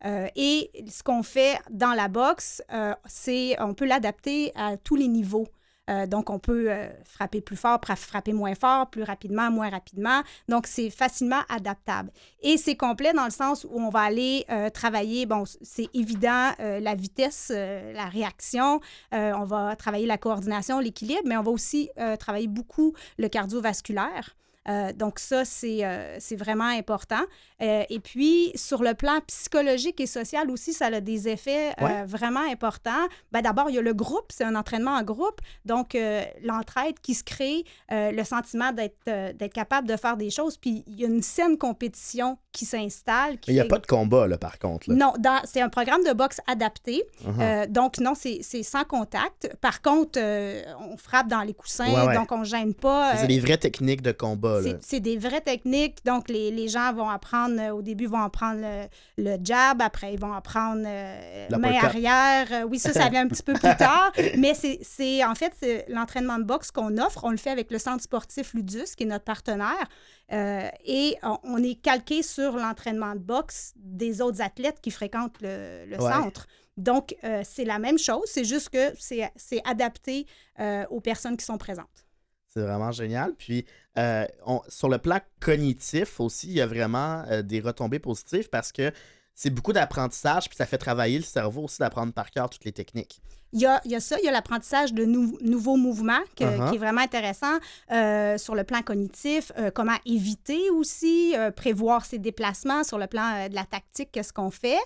Euh, 0.06 0.28
et 0.36 0.72
ce 0.90 1.04
qu'on 1.04 1.24
fait 1.24 1.58
dans 1.72 1.94
la 1.94 2.08
boxe, 2.08 2.62
euh, 2.72 2.94
c'est 3.06 3.60
on 3.62 3.74
peut 3.74 3.86
l'adapter 3.86 4.52
à 4.56 4.78
tous 4.78 4.96
les 4.96 5.08
niveaux. 5.08 5.48
Euh, 5.89 6.06
donc, 6.06 6.30
on 6.30 6.39
peut 6.39 6.71
euh, 6.71 6.88
frapper 7.04 7.41
plus 7.41 7.56
fort, 7.56 7.80
frapper 7.84 8.34
moins 8.34 8.56
fort, 8.56 8.89
plus 8.89 9.04
rapidement, 9.04 9.49
moins 9.52 9.69
rapidement. 9.69 10.21
Donc, 10.47 10.67
c'est 10.67 10.89
facilement 10.89 11.41
adaptable. 11.49 12.12
Et 12.41 12.58
c'est 12.58 12.75
complet 12.75 13.13
dans 13.13 13.25
le 13.25 13.32
sens 13.32 13.65
où 13.69 13.80
on 13.80 13.89
va 13.89 14.02
aller 14.02 14.45
euh, 14.49 14.69
travailler, 14.69 15.25
bon, 15.25 15.43
c'est 15.62 15.89
évident, 15.93 16.52
la 16.60 16.95
vitesse, 16.95 17.49
la 17.49 18.06
réaction. 18.06 18.80
On 19.12 19.43
va 19.43 19.75
travailler 19.75 20.06
la 20.06 20.17
coordination, 20.17 20.80
l'équilibre, 20.80 21.21
mais 21.25 21.38
on 21.38 21.43
va 21.43 21.52
aussi 21.52 21.89
travailler 22.19 22.47
beaucoup 22.47 22.93
le 23.17 23.28
cardiovasculaire. 23.28 24.36
Euh, 24.67 24.91
donc 24.93 25.19
ça, 25.19 25.45
c'est 25.45 25.80
euh, 25.86 26.17
vraiment 26.38 26.65
important. 26.65 27.22
Euh, 27.62 27.84
et 27.89 28.00
puis, 28.00 28.52
sur 28.56 28.84
le 28.84 28.93
plan 28.93 29.19
psychologique 29.26 30.00
et 30.02 30.06
social 30.06 30.52
aussi, 30.52 30.74
ça 30.74 30.88
a 30.88 31.00
des 31.02 31.28
effets 31.30 31.74
Ouais. 31.82 32.04
vraiment 32.06 32.43
importants. 32.52 33.08
Ben, 33.32 33.41
D'abord, 33.41 33.69
il 33.69 33.76
y 33.76 33.80
a 33.80 33.82
le 33.82 33.93
groupe, 33.93 34.28
c'est 34.30 34.43
un 34.43 34.56
entraînement 34.56 34.91
en 34.95 35.04
groupe. 35.04 35.39
Donc, 35.65 35.95
euh, 35.95 36.24
l'entraide 36.43 37.00
qui 37.00 37.13
se 37.15 37.24
crée, 37.24 37.63
euh, 37.91 38.12
le 38.12 38.24
sentiment 38.24 38.72
d'être 38.74 38.98
euh, 39.08 39.32
capable 39.54 39.88
de 39.88 39.95
faire 39.95 40.17
des 40.17 40.30
choses. 40.30 40.58
Puis, 40.58 40.84
il 40.88 41.00
y 41.00 41.06
a 41.06 41.08
une 41.08 41.24
saine 41.24 41.58
compétition 41.58 42.38
qui 42.52 42.65
s'installe. 42.65 43.38
il 43.48 43.54
n'y 43.54 43.60
a 43.60 43.63
fait- 43.63 43.69
pas 43.69 43.78
de 43.80 43.86
combat, 43.88 44.28
là, 44.28 44.38
par 44.38 44.60
contre. 44.60 44.89
là. 44.89 44.95
non, 44.95 45.13
c'est 45.45 45.62
un 45.62 45.69
programme 45.69 46.04
de 46.04 46.13
boxe 46.13 46.41
adapté. 46.48 47.04
Uh-huh. 47.24 47.41
Euh, 47.41 47.65
donc, 47.67 48.00
non, 48.00 48.13
c'est 48.15 48.41
sans 48.63 48.84
contact. 48.84 49.56
Par 49.62 49.82
contre, 49.82 50.19
euh, 50.22 50.62
on 50.80 50.98
frappe 50.98 51.28
dans 51.28 51.41
les 51.41 51.54
coussins, 51.54 51.91
Ouais, 51.93 52.08
ouais. 52.08 52.15
donc 52.15 52.32
on 52.32 52.43
gêne 52.43 52.74
pas. 52.74 53.15
C'est 53.15 53.24
Euh, 53.24 53.28
des 53.28 53.39
vraies 53.39 53.58
techniques 53.58 54.02
de 54.02 54.12
combat. 54.12 54.49
C'est 54.82 55.00
des 55.00 55.18
vraies 55.18 55.42
techniques. 55.42 56.04
Donc, 56.06 56.30
les, 56.30 56.52
les 56.52 56.68
gens 56.68 56.94
vont 56.94 57.10
apprendre, 57.10 57.60
euh, 57.60 57.70
au 57.72 57.82
début, 57.82 58.06
vont 58.08 58.22
apprendre 58.22 58.62
le, 58.62 58.88
le 59.24 59.38
jab, 59.44 59.82
après, 59.82 60.14
ils 60.14 60.20
vont 60.20 60.34
apprendre 60.34 60.84
euh, 60.86 61.48
main 61.52 61.58
L'uppercut. 61.72 61.86
arrière. 61.86 62.48
Euh, 62.52 62.68
oui, 62.68 62.80
ça, 62.80 62.94
ça 62.94 63.10
vient 63.10 63.26
un 63.26 63.28
petit 63.28 63.44
peu 63.44 63.54
plus 63.54 63.62
tard. 63.78 64.12
Mais 64.38 64.54
c'est- 64.54 65.24
en 65.24 65.36
fait, 65.36 65.54
l'entraînement 65.88 66.38
de 66.38 66.44
boxe 66.44 66.72
qu'on 66.72 66.98
offre. 66.98 67.24
On 67.24 67.32
le 67.32 67.38
fait 67.38 67.52
avec 67.52 67.72
le 67.72 67.80
Centre 67.80 68.04
sportif 68.04 68.54
Ludus, 68.54 68.96
qui 68.98 69.04
est 69.04 69.08
notre 69.08 69.26
partenaire. 69.26 69.88
Euh, 70.32 70.68
et 70.86 71.18
on, 71.24 71.38
on 71.44 71.64
est 71.64 71.76
calqué 71.82 72.22
sur 72.24 72.56
l'entraînement 72.58 73.14
de 73.16 73.20
boxe 73.20 73.74
des 73.78 74.22
autres 74.22 74.42
athlètes 74.42 74.80
qui 74.82 74.92
fréquentent 74.92 75.42
le, 75.42 75.86
le 75.88 75.98
Ouais. 76.00 76.12
centre. 76.12 76.48
Donc, 76.78 77.14
euh, 77.26 77.42
c'est 77.44 77.66
la 77.66 77.78
même 77.78 77.98
chose, 77.98 78.22
c'est 78.26 78.46
juste 78.46 78.70
que 78.70 78.94
c'est 78.98 79.30
c'est 79.36 79.62
adapté 79.68 80.26
euh, 80.62 80.86
aux 80.90 81.02
personnes 81.02 81.36
qui 81.36 81.44
sont 81.44 81.58
présentes. 81.58 82.06
C'est 82.52 82.62
vraiment 82.62 82.92
génial. 82.92 83.34
Puis, 83.36 83.66
euh, 83.98 84.26
on- 84.46 84.62
sur 84.68 84.90
le 84.90 84.98
plan 84.98 85.20
cognitif 85.40 86.20
aussi, 86.20 86.48
il 86.48 86.54
y 86.54 86.62
a 86.62 86.68
vraiment 86.68 87.24
euh, 87.30 87.42
des 87.44 87.60
retombées 87.60 88.00
positives 88.00 88.50
parce 88.50 88.72
que 88.72 88.92
c'est 89.36 89.52
beaucoup 89.52 89.72
d'apprentissage, 89.72 90.50
puis 90.50 90.58
ça 90.58 90.66
fait 90.66 90.78
travailler 90.80 91.18
le 91.18 91.24
cerveau 91.24 91.64
aussi 91.64 91.78
d'apprendre 91.80 92.12
par 92.12 92.30
cœur 92.32 92.50
toutes 92.50 92.66
les 92.66 92.72
techniques. 92.74 93.22
Il 93.54 93.62
y 93.62 93.66
a, 93.66 93.80
il 93.86 93.92
y 93.92 93.96
a 93.96 94.00
ça, 94.00 94.18
il 94.22 94.26
y 94.26 94.28
a 94.28 94.32
l'apprentissage 94.32 94.94
de 94.94 95.06
nou- 95.06 95.38
nouveaux 95.42 95.78
mouvements 95.78 96.20
que- 96.36 96.44
Uh-huh. 96.44 96.70
qui 96.70 96.76
est 96.76 96.80
vraiment 96.80 97.02
intéressant 97.02 97.58
euh, 97.92 98.38
sur 98.38 98.54
le 98.54 98.64
plan 98.64 98.82
cognitif, 98.82 99.52
euh, 99.58 99.72
comment 99.74 99.96
éviter 100.06 100.70
aussi, 100.72 101.36
euh, 101.38 101.50
prévoir 101.52 102.04
ses 102.06 102.20
déplacements 102.20 102.84
sur 102.84 102.98
le 102.98 103.08
plan 103.08 103.48
de 103.48 103.56
la 103.56 103.64
tactique, 103.66 104.10
qu'est-ce 104.12 104.34
qu'on 104.34 104.52
fait. 104.52 104.78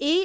Et 0.00 0.22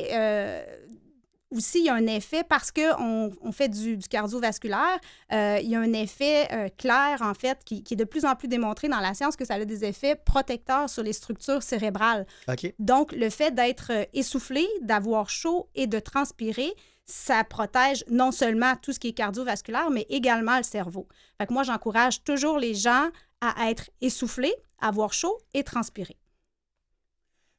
aussi, 1.53 1.79
il 1.79 1.85
y 1.85 1.89
a 1.89 1.95
un 1.95 2.07
effet 2.07 2.43
parce 2.47 2.71
qu'on 2.71 3.31
on 3.41 3.51
fait 3.51 3.69
du, 3.69 3.97
du 3.97 4.07
cardiovasculaire, 4.07 4.99
euh, 5.31 5.59
il 5.61 5.69
y 5.69 5.75
a 5.75 5.79
un 5.79 5.93
effet 5.93 6.47
euh, 6.51 6.69
clair, 6.77 7.21
en 7.21 7.33
fait, 7.33 7.59
qui, 7.63 7.83
qui 7.83 7.93
est 7.93 7.97
de 7.97 8.03
plus 8.03 8.25
en 8.25 8.35
plus 8.35 8.47
démontré 8.47 8.89
dans 8.89 8.99
la 8.99 9.13
science 9.13 9.35
que 9.35 9.45
ça 9.45 9.55
a 9.55 9.65
des 9.65 9.85
effets 9.85 10.15
protecteurs 10.15 10.89
sur 10.89 11.03
les 11.03 11.13
structures 11.13 11.63
cérébrales. 11.63 12.25
OK? 12.47 12.73
Donc, 12.79 13.11
le 13.11 13.29
fait 13.29 13.53
d'être 13.53 13.91
euh, 13.91 14.05
essoufflé, 14.13 14.67
d'avoir 14.81 15.29
chaud 15.29 15.69
et 15.75 15.87
de 15.87 15.99
transpirer, 15.99 16.73
ça 17.05 17.43
protège 17.43 18.03
non 18.09 18.31
seulement 18.31 18.75
tout 18.81 18.93
ce 18.93 18.99
qui 18.99 19.09
est 19.09 19.13
cardiovasculaire, 19.13 19.89
mais 19.91 20.05
également 20.09 20.57
le 20.57 20.63
cerveau. 20.63 21.07
Fait 21.37 21.47
que 21.47 21.53
moi, 21.53 21.63
j'encourage 21.63 22.23
toujours 22.23 22.57
les 22.57 22.73
gens 22.73 23.09
à 23.41 23.69
être 23.69 23.89
essoufflés, 24.01 24.53
avoir 24.79 25.13
chaud 25.13 25.37
et 25.53 25.63
transpirer. 25.63 26.17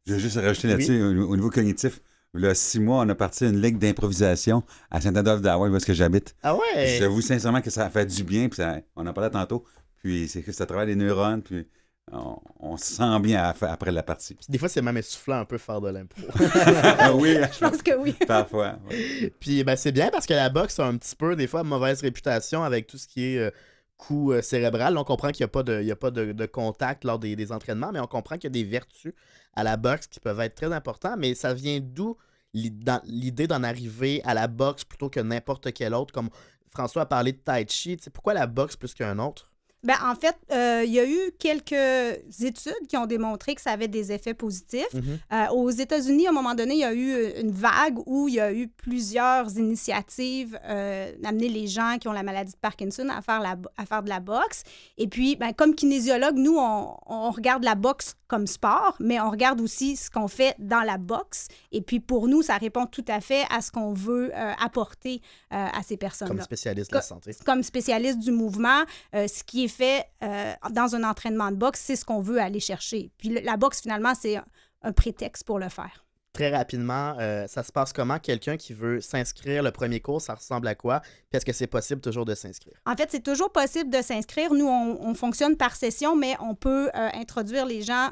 Je 0.07 0.14
vais 0.14 0.20
juste 0.20 0.37
rajouter 0.37 0.68
là-dessus, 0.68 1.02
au 1.02 1.37
niveau 1.37 1.50
cognitif. 1.50 2.00
Là, 2.34 2.54
six 2.54 2.80
mois, 2.80 2.98
on 3.04 3.08
a 3.08 3.14
parti 3.14 3.44
une 3.46 3.60
ligue 3.62 3.78
d'improvisation 3.78 4.62
à 4.90 5.00
Saint-Adolphe 5.00 5.40
d'Hawaï, 5.40 5.70
où 5.70 5.76
est-ce 5.76 5.86
que 5.86 5.94
j'habite. 5.94 6.34
Ah 6.42 6.54
ouais? 6.56 6.96
J'avoue 6.98 7.20
sincèrement 7.20 7.60
que 7.60 7.70
ça 7.70 7.86
a 7.86 7.90
fait 7.90 8.06
du 8.06 8.24
bien, 8.24 8.48
puis 8.48 8.56
ça- 8.56 8.80
on 8.96 9.06
en 9.06 9.12
parlait 9.12 9.30
tantôt. 9.30 9.64
Puis 10.02 10.28
c'est 10.28 10.42
que 10.42 10.52
ça 10.52 10.66
travaille 10.66 10.88
les 10.88 10.96
neurones, 10.96 11.42
puis 11.42 11.66
on, 12.12 12.36
on 12.60 12.76
se 12.76 12.94
sent 12.96 13.20
bien 13.20 13.42
à- 13.42 13.54
après 13.72 13.92
la 13.92 14.02
partie. 14.02 14.34
Puis 14.34 14.46
des 14.48 14.58
fois, 14.58 14.68
c'est 14.68 14.82
même 14.82 14.96
essoufflant 14.96 15.38
un 15.40 15.44
peu 15.44 15.58
faire 15.58 15.80
de 15.80 15.88
l'impro. 15.90 16.20
Ah 16.98 17.14
oui, 17.14 17.36
Je 17.52 17.58
pense 17.60 17.80
que 17.82 17.96
oui. 17.96 18.12
parfois. 18.26 18.78
ouais. 18.90 19.32
Puis 19.40 19.62
ben, 19.64 19.76
c'est 19.76 19.92
bien 19.92 20.10
parce 20.10 20.26
que 20.26 20.34
la 20.34 20.50
boxe 20.50 20.78
a 20.80 20.86
un 20.86 20.96
petit 20.96 21.14
peu, 21.16 21.36
des 21.36 21.46
fois, 21.46 21.62
mauvaise 21.62 22.00
réputation 22.02 22.62
avec 22.64 22.86
tout 22.88 22.98
ce 22.98 23.06
qui 23.06 23.24
est 23.34 23.38
euh, 23.38 23.50
coup 23.96 24.33
euh, 24.33 24.42
cérébral. 24.42 24.96
On 24.98 25.04
comprend 25.04 25.30
qu'il 25.30 25.44
n'y 25.44 25.90
a 25.92 25.96
pas, 25.96 26.11
de, 26.11 26.46
contact 26.46 27.04
lors 27.04 27.18
des, 27.18 27.52
entraînements, 27.52 27.92
mais 27.92 28.00
on 28.00 28.07
comprend 28.07 28.37
qu'il 28.37 28.44
y 28.44 28.46
a 28.46 28.50
des 28.50 28.64
vertus 28.64 29.12
à 29.54 29.62
la 29.62 29.76
boxe 29.76 30.07
qui 30.07 30.20
peuvent 30.20 30.40
être 30.40 30.54
très 30.54 30.72
importantes. 30.72 31.16
Mais 31.18 31.35
ça 31.35 31.54
vient 31.54 31.80
d'où 31.80 32.16
l'idée 32.52 33.46
d'en 33.46 33.62
arriver 33.62 34.22
à 34.24 34.35
la 34.35 34.46
boxe 34.46 34.85
plutôt 34.85 35.11
que 35.11 35.20
n'importe 35.20 35.72
quel 35.72 35.94
autre? 35.94 36.12
Comme 36.12 36.30
François 36.68 37.02
a 37.02 37.07
parlé 37.07 37.33
de 37.33 37.38
Tai 37.38 37.64
Chi, 37.68 37.96
pourquoi 38.12 38.35
la 38.35 38.46
boxe 38.46 38.76
plus 38.76 38.94
qu'un 38.94 39.18
autre? 39.18 39.53
Ben, 39.84 39.96
en 40.02 40.14
fait, 40.14 40.36
euh, 40.50 40.82
il 40.84 40.92
y 40.92 40.98
a 40.98 41.06
eu 41.06 41.18
quelques 41.38 42.42
études 42.42 42.86
qui 42.88 42.96
ont 42.96 43.06
démontré 43.06 43.54
que 43.54 43.60
ça 43.60 43.70
avait 43.70 43.88
des 43.88 44.12
effets 44.12 44.32
positifs. 44.32 44.92
Mhm. 44.94 45.18
Euh, 45.32 45.46
aux 45.52 45.70
États-Unis, 45.70 46.26
à 46.26 46.30
un 46.30 46.32
moment 46.32 46.54
donné, 46.54 46.74
il 46.74 46.80
y 46.80 46.84
a 46.84 46.94
eu 46.94 47.40
une 47.40 47.52
vague 47.52 47.98
où 48.06 48.28
il 48.28 48.34
y 48.34 48.40
a 48.40 48.52
eu 48.52 48.68
plusieurs 48.68 49.56
initiatives 49.58 50.58
euh, 50.64 51.12
d'amener 51.20 51.48
les 51.48 51.66
gens 51.66 51.98
qui 52.00 52.08
ont 52.08 52.12
la 52.12 52.22
maladie 52.22 52.52
de 52.52 52.58
Parkinson 52.58 53.08
à 53.10 53.20
faire, 53.20 53.40
la, 53.40 53.56
à 53.76 53.84
faire 53.84 54.02
de 54.02 54.08
la 54.08 54.20
boxe. 54.20 54.62
Et 54.96 55.06
puis, 55.06 55.36
ben, 55.36 55.52
comme 55.52 55.74
kinésiologue, 55.74 56.36
nous, 56.36 56.56
on, 56.58 56.96
on 57.06 57.30
regarde 57.30 57.62
la 57.62 57.74
boxe 57.74 58.16
comme 58.26 58.46
sport, 58.46 58.96
mais 58.98 59.20
on 59.20 59.30
regarde 59.30 59.60
aussi 59.60 59.96
ce 59.96 60.10
qu'on 60.10 60.28
fait 60.28 60.56
dans 60.58 60.82
la 60.82 60.98
boxe. 60.98 61.46
Et 61.72 61.82
puis, 61.82 62.00
pour 62.00 62.26
nous, 62.26 62.42
ça 62.42 62.56
répond 62.56 62.86
tout 62.86 63.04
à 63.08 63.20
fait 63.20 63.44
à 63.50 63.60
ce 63.60 63.70
qu'on 63.70 63.92
veut 63.92 64.32
euh, 64.34 64.52
apporter 64.60 65.20
euh, 65.52 65.66
à 65.72 65.82
ces 65.82 65.94
Comme 65.94 65.98
personnes-là 65.98 66.42
spécialiste 66.42 66.90
de 66.90 66.96
la 66.96 67.02
santé. 67.02 67.30
comme 67.44 67.62
spécialiste 67.62 68.18
du 68.18 68.32
mouvement, 68.32 68.82
euh, 69.14 69.28
ce 69.28 69.44
qui 69.44 69.64
est 69.64 69.68
fait 69.74 70.06
euh, 70.22 70.52
dans 70.70 70.94
un 70.94 71.04
entraînement 71.04 71.50
de 71.50 71.56
boxe, 71.56 71.80
c'est 71.84 71.96
ce 71.96 72.04
qu'on 72.04 72.20
veut 72.20 72.40
aller 72.40 72.60
chercher. 72.60 73.10
Puis 73.18 73.28
le- 73.30 73.40
la 73.40 73.56
boxe, 73.56 73.80
finalement, 73.82 74.14
c'est 74.14 74.37
un, 74.37 74.44
un 74.82 74.92
prétexte 74.92 75.44
pour 75.44 75.58
le 75.58 75.68
faire. 75.68 76.00
Très 76.32 76.50
rapidement, 76.50 77.14
euh, 77.20 77.46
ça 77.46 77.62
se 77.62 77.70
passe 77.70 77.92
comment? 77.92 78.18
Quelqu'un 78.18 78.56
qui 78.56 78.72
veut 78.74 79.00
s'inscrire, 79.00 79.62
le 79.62 79.70
premier 79.70 80.00
cours, 80.00 80.20
ça 80.20 80.34
ressemble 80.34 80.66
à 80.66 80.74
quoi? 80.74 80.98
Puis 80.98 81.37
est-ce 81.37 81.46
que 81.46 81.52
c'est 81.52 81.68
possible 81.68 82.00
toujours 82.00 82.24
de 82.24 82.34
s'inscrire? 82.34 82.74
En 82.87 82.96
fait, 82.96 83.08
c'est 83.08 83.22
toujours 83.22 83.52
possible 83.52 83.88
de 83.88 84.02
s'inscrire. 84.02 84.52
Nous, 84.52 84.66
on, 84.66 84.98
on 85.00 85.14
fonctionne 85.14 85.56
par 85.56 85.76
session, 85.76 86.16
mais 86.16 86.34
on 86.40 86.56
peut 86.56 86.90
euh, 86.92 87.08
introduire 87.14 87.66
les 87.66 87.82
gens 87.82 88.08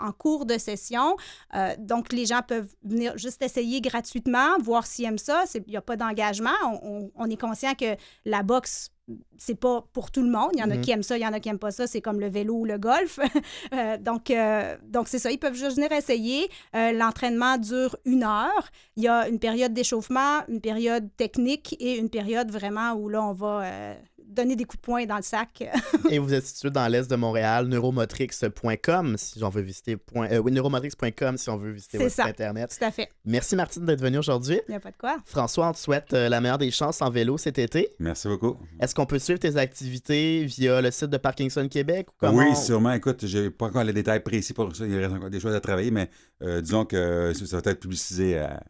en 0.00 0.12
cours 0.12 0.46
de 0.46 0.56
session. 0.56 1.16
Donc, 1.78 2.12
les 2.12 2.26
gens 2.26 2.42
peuvent 2.46 2.72
venir 2.84 3.18
juste 3.18 3.42
essayer 3.42 3.80
gratuitement, 3.80 4.56
voir 4.60 4.86
s'ils 4.86 5.06
aiment 5.06 5.18
ça. 5.18 5.42
Il 5.56 5.64
n'y 5.66 5.76
a 5.76 5.82
pas 5.82 5.96
d'engagement. 5.96 6.54
On, 6.64 6.78
on- 6.84 7.10
on 7.16 7.28
est 7.28 7.40
conscient 7.40 7.74
que 7.74 7.96
la 8.24 8.44
boxe, 8.44 8.90
c'est 9.36 9.54
pas 9.58 9.84
pour 9.92 10.10
tout 10.10 10.22
le 10.22 10.30
monde. 10.30 10.50
Il 10.54 10.60
y 10.60 10.62
en 10.62 10.70
a 10.70 10.76
Mhm. 10.76 10.80
qui 10.80 10.90
aiment 10.92 11.02
ça, 11.02 11.18
il 11.18 11.22
y 11.22 11.26
en 11.26 11.32
a 11.32 11.40
qui 11.40 11.48
n'aiment 11.48 11.58
pas 11.58 11.70
ça. 11.70 11.86
C'est 11.86 12.00
comme 12.00 12.20
le 12.20 12.28
vélo 12.28 12.54
ou 12.54 12.64
le 12.64 12.78
golf. 12.78 13.18
Euh, 13.74 13.96
donc, 13.98 14.30
euh, 14.30 14.76
donc 14.82 15.08
c'est 15.08 15.18
ça. 15.18 15.30
Ils 15.30 15.38
peuvent 15.38 15.54
juste 15.54 15.76
venir 15.76 15.90
essayer. 15.92 16.48
Euh, 16.76 16.92
L'entraînement 16.92 17.58
dure 17.58 17.96
une 18.04 18.22
heure. 18.22 18.68
Il 18.96 19.02
y 19.02 19.08
a 19.08 19.28
une 19.28 19.38
période 19.38 19.72
d'échauffement, 19.74 20.40
une 20.48 20.60
période 20.60 21.08
technique 21.16 21.76
et 21.80 21.96
une 21.98 22.08
période 22.08 22.50
vraiment 22.50 22.92
où 22.94 23.08
là, 23.08 23.22
on 23.22 23.32
va 23.32 23.64
donner 24.26 24.56
des 24.56 24.64
coups 24.64 24.80
de 24.80 24.84
poing 24.84 25.06
dans 25.06 25.16
le 25.16 25.22
sac. 25.22 25.62
Et 26.10 26.18
vous 26.18 26.32
êtes 26.34 26.44
situé 26.46 26.70
dans 26.70 26.86
l'est 26.88 27.08
de 27.10 27.16
Montréal, 27.16 27.66
neuromotrix.com 27.68 29.16
si 29.18 29.42
on 29.44 29.48
veut 29.48 29.62
visiter. 29.62 29.96
point- 29.96 30.28
euh, 30.30 30.38
oui, 30.38 30.52
neuromotrix.com 30.52 31.36
si 31.36 31.50
on 31.50 31.56
veut 31.56 31.72
visiter 31.72 31.98
C'est 31.98 32.04
votre 32.04 32.14
ça. 32.16 32.22
site 32.24 32.30
internet. 32.30 32.76
Tout 32.78 32.84
à 32.84 32.90
fait. 32.90 33.08
Merci 33.24 33.56
Martine 33.56 33.84
d'être 33.84 34.00
venue 34.00 34.18
aujourd'hui. 34.18 34.60
Il 34.68 34.70
n'y 34.72 34.76
a 34.76 34.80
pas 34.80 34.90
de 34.90 34.96
quoi. 34.96 35.16
François, 35.24 35.68
on 35.68 35.72
te 35.72 35.78
souhaite 35.78 36.12
euh, 36.14 36.28
la 36.28 36.40
meilleure 36.40 36.58
des 36.58 36.70
chances 36.70 37.00
en 37.02 37.10
vélo 37.10 37.38
cet 37.38 37.58
été. 37.58 37.90
Merci 37.98 38.28
beaucoup. 38.28 38.56
Est-ce 38.80 38.94
qu'on 38.94 39.06
peut 39.06 39.18
suivre 39.18 39.38
tes 39.38 39.56
activités 39.56 40.44
via 40.44 40.80
le 40.80 40.90
site 40.90 41.10
de 41.10 41.16
Parkinson 41.16 41.68
Québec? 41.68 42.08
Ou 42.10 42.14
comment? 42.18 42.38
Oui, 42.38 42.56
sûrement. 42.56 42.92
Écoute, 42.92 43.26
j'ai 43.26 43.50
pas 43.50 43.66
encore 43.66 43.84
les 43.84 43.92
détails 43.92 44.22
précis 44.22 44.52
pour 44.52 44.74
ça. 44.74 44.86
Il 44.86 44.98
reste 44.98 45.12
encore 45.14 45.30
des 45.30 45.40
choses 45.40 45.54
à 45.54 45.60
travailler, 45.60 45.90
mais 45.90 46.08
euh, 46.42 46.60
disons 46.60 46.84
que 46.84 47.32
ça 47.34 47.60
va 47.60 47.70
être 47.70 47.80
publicisé 47.80 48.38
à, 48.38 48.62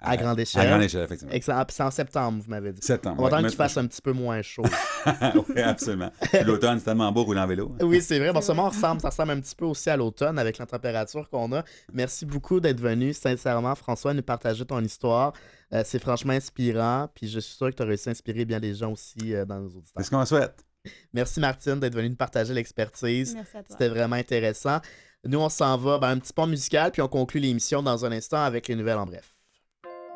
À 0.00 0.16
grande 0.16 0.38
À 0.38 0.42
échelle. 0.42 0.68
grande 0.68 0.82
échelle, 0.82 1.04
effectivement. 1.04 1.32
Excellent. 1.32 1.64
Puis 1.64 1.76
c'est 1.76 1.82
en 1.82 1.90
septembre, 1.90 2.42
vous 2.42 2.50
m'avez 2.50 2.72
dit. 2.72 2.80
Septembre. 2.82 3.16
On 3.18 3.22
va 3.22 3.28
attendre 3.28 3.42
ouais. 3.44 3.48
qu'il 3.50 3.56
fasse 3.56 3.76
un 3.76 3.86
petit 3.86 4.00
peu 4.00 4.12
moins 4.12 4.40
chaud. 4.42 4.62
oui, 5.48 5.60
absolument. 5.60 6.10
L'automne, 6.44 6.78
c'est 6.78 6.86
tellement 6.86 7.12
beau 7.12 7.24
rouler 7.24 7.40
en 7.40 7.46
vélo. 7.46 7.70
Oui, 7.82 8.00
c'est 8.00 8.18
vrai. 8.18 8.32
Bon, 8.32 8.40
ça, 8.40 8.54
ressemble, 8.54 9.00
ça 9.00 9.10
ressemble 9.10 9.32
un 9.32 9.40
petit 9.40 9.54
peu 9.54 9.66
aussi 9.66 9.90
à 9.90 9.96
l'automne 9.96 10.38
avec 10.38 10.58
la 10.58 10.66
température 10.66 11.28
qu'on 11.28 11.52
a. 11.52 11.64
Merci 11.92 12.24
beaucoup 12.24 12.60
d'être 12.60 12.80
venu, 12.80 13.12
sincèrement, 13.12 13.74
François, 13.74 14.14
nous 14.14 14.22
partager 14.22 14.64
ton 14.64 14.80
histoire. 14.80 15.32
Euh, 15.72 15.82
c'est 15.84 15.98
franchement 15.98 16.32
inspirant. 16.32 17.08
Puis 17.14 17.28
je 17.28 17.38
suis 17.38 17.54
sûr 17.54 17.70
que 17.70 17.76
tu 17.76 17.82
as 17.82 17.86
réussi 17.86 18.08
à 18.08 18.12
inspirer 18.12 18.44
bien 18.44 18.60
des 18.60 18.74
gens 18.74 18.92
aussi 18.92 19.34
euh, 19.34 19.44
dans 19.44 19.60
nos 19.60 19.68
auditeurs. 19.68 19.92
C'est 19.98 20.04
ce 20.04 20.10
qu'on 20.10 20.24
souhaite. 20.24 20.64
Merci, 21.12 21.40
Martine, 21.40 21.78
d'être 21.78 21.94
venue 21.94 22.10
nous 22.10 22.16
partager 22.16 22.54
l'expertise. 22.54 23.34
Merci 23.34 23.56
à 23.56 23.62
toi. 23.62 23.66
C'était 23.68 23.88
vraiment 23.88 24.16
intéressant. 24.16 24.78
Nous, 25.26 25.38
on 25.38 25.50
s'en 25.50 25.76
va 25.76 25.98
ben, 25.98 26.08
un 26.08 26.18
petit 26.18 26.32
pont 26.32 26.46
musical, 26.46 26.90
puis 26.90 27.02
on 27.02 27.08
conclut 27.08 27.40
l'émission 27.40 27.82
dans 27.82 28.04
un 28.06 28.12
instant 28.12 28.42
avec 28.42 28.68
les 28.68 28.74
nouvelles 28.74 28.96
en 28.96 29.04
bref. 29.04 29.39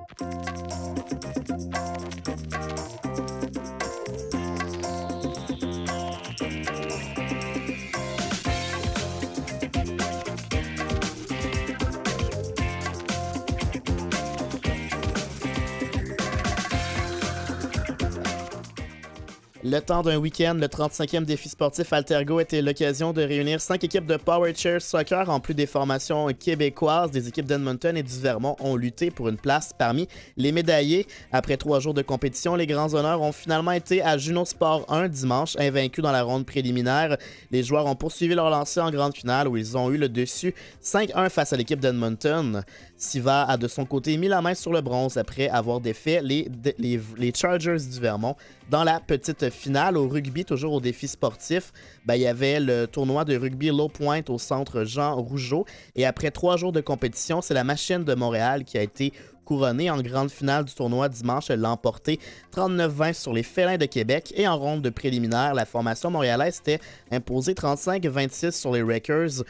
Thank 0.07 0.55
you. 3.05 3.14
Le 19.67 19.81
temps 19.81 20.03
d'un 20.03 20.19
week-end, 20.19 20.53
le 20.61 20.67
35e 20.67 21.25
défi 21.25 21.49
sportif 21.49 21.91
Altergo 21.95 22.39
était 22.39 22.61
l'occasion 22.61 23.15
de 23.15 23.23
réunir 23.23 23.63
cinq 23.63 23.83
équipes 23.83 24.05
de 24.05 24.19
Power 24.19 24.53
Chair 24.55 24.83
Soccer 24.83 25.31
en 25.31 25.41
plus 25.41 25.55
des 25.55 25.65
formations 25.65 26.29
québécoises. 26.35 27.11
Des 27.11 27.29
équipes 27.29 27.47
d'Edmonton 27.47 27.97
et 27.97 28.03
du 28.03 28.21
Vermont 28.21 28.57
ont 28.61 28.77
lutté 28.77 29.11
pour 29.11 29.31
une 29.31 29.39
place 29.39 29.71
parmi 29.73 30.07
les 30.37 30.53
médaillés. 30.53 31.07
Après 31.33 31.57
trois 31.57 31.81
jours 31.81 31.95
de 31.95 32.03
compétition, 32.03 32.57
les 32.57 32.67
grands 32.67 32.93
honneurs 32.93 33.23
ont 33.23 33.33
finalement 33.33 33.73
été 33.73 34.03
à 34.03 34.19
Juno 34.19 34.45
Sport 34.45 34.85
1 34.91 35.09
dimanche, 35.09 35.57
invaincus 35.59 36.05
dans 36.05 36.13
la 36.13 36.25
ronde 36.25 36.45
préliminaire. 36.45 37.17
Les 37.51 37.63
joueurs 37.63 37.87
ont 37.87 37.97
poursuivi 37.97 38.35
leur 38.35 38.51
lancée 38.51 38.81
en 38.81 38.91
grande 38.91 39.17
finale 39.17 39.49
où 39.49 39.57
ils 39.57 39.79
ont 39.79 39.91
eu 39.91 39.97
le 39.97 40.11
dessus 40.11 40.55
5-1 40.83 41.31
face 41.31 41.55
à 41.55 41.57
l'équipe 41.57 41.81
d'Edmonton. 41.81 42.63
Siva 42.99 43.45
a 43.45 43.57
de 43.57 43.67
son 43.67 43.87
côté 43.87 44.15
mis 44.19 44.29
la 44.29 44.43
main 44.43 44.55
sur 44.55 44.73
le 44.73 44.83
bronze 44.83 45.17
après 45.17 45.49
avoir 45.49 45.81
défait 45.81 46.21
les, 46.23 47.33
Chargers 47.35 47.79
du 47.91 47.99
Vermont 47.99 48.37
dans 48.71 48.85
la 48.85 49.01
petite 49.01 49.51
finale 49.51 49.97
au 49.97 50.09
rugby, 50.09 50.45
toujours 50.45 50.73
au 50.73 50.81
défi 50.81 51.07
sportif, 51.07 51.73
ben, 52.07 52.15
il 52.15 52.23
y 52.23 52.27
avait 52.27 52.61
le 52.61 52.87
tournoi 52.87 53.25
de 53.25 53.37
rugby 53.37 53.69
Low 53.69 53.89
Point 53.89 54.23
au 54.29 54.39
centre 54.39 54.85
Jean 54.85 55.17
Rougeau. 55.17 55.67
Et 55.95 56.07
après 56.07 56.31
trois 56.31 56.57
jours 56.57 56.73
de 56.73 56.81
compétition, 56.81 57.43
c'est 57.43 57.55
la 57.55 57.65
machine 57.65 58.05
de 58.05 58.15
Montréal 58.15 58.65
qui 58.65 58.79
a 58.79 58.83
été 58.83 59.13
couronnée 59.45 59.91
en 59.91 60.01
grande 60.01 60.31
finale 60.31 60.65
du 60.65 60.75
tournoi 60.75 61.09
dimanche. 61.09 61.51
Elle 61.51 61.61
l'a 61.61 61.71
emporté 61.71 62.19
39-20 62.55 63.13
sur 63.13 63.33
les 63.33 63.43
Félins 63.43 63.77
de 63.77 63.87
Québec. 63.87 64.33
Et 64.37 64.49
en 64.49 64.57
ronde 64.57 64.83
de 64.83 64.91
préliminaire, 64.91 65.55
la 65.55 65.67
formation 65.67 66.11
montréalaise 66.11 66.61
était 66.61 66.81
imposée 67.11 67.53
35-26 67.53 68.53
sur 68.53 68.73
les 68.73 68.83
Wreckers. 68.83 69.43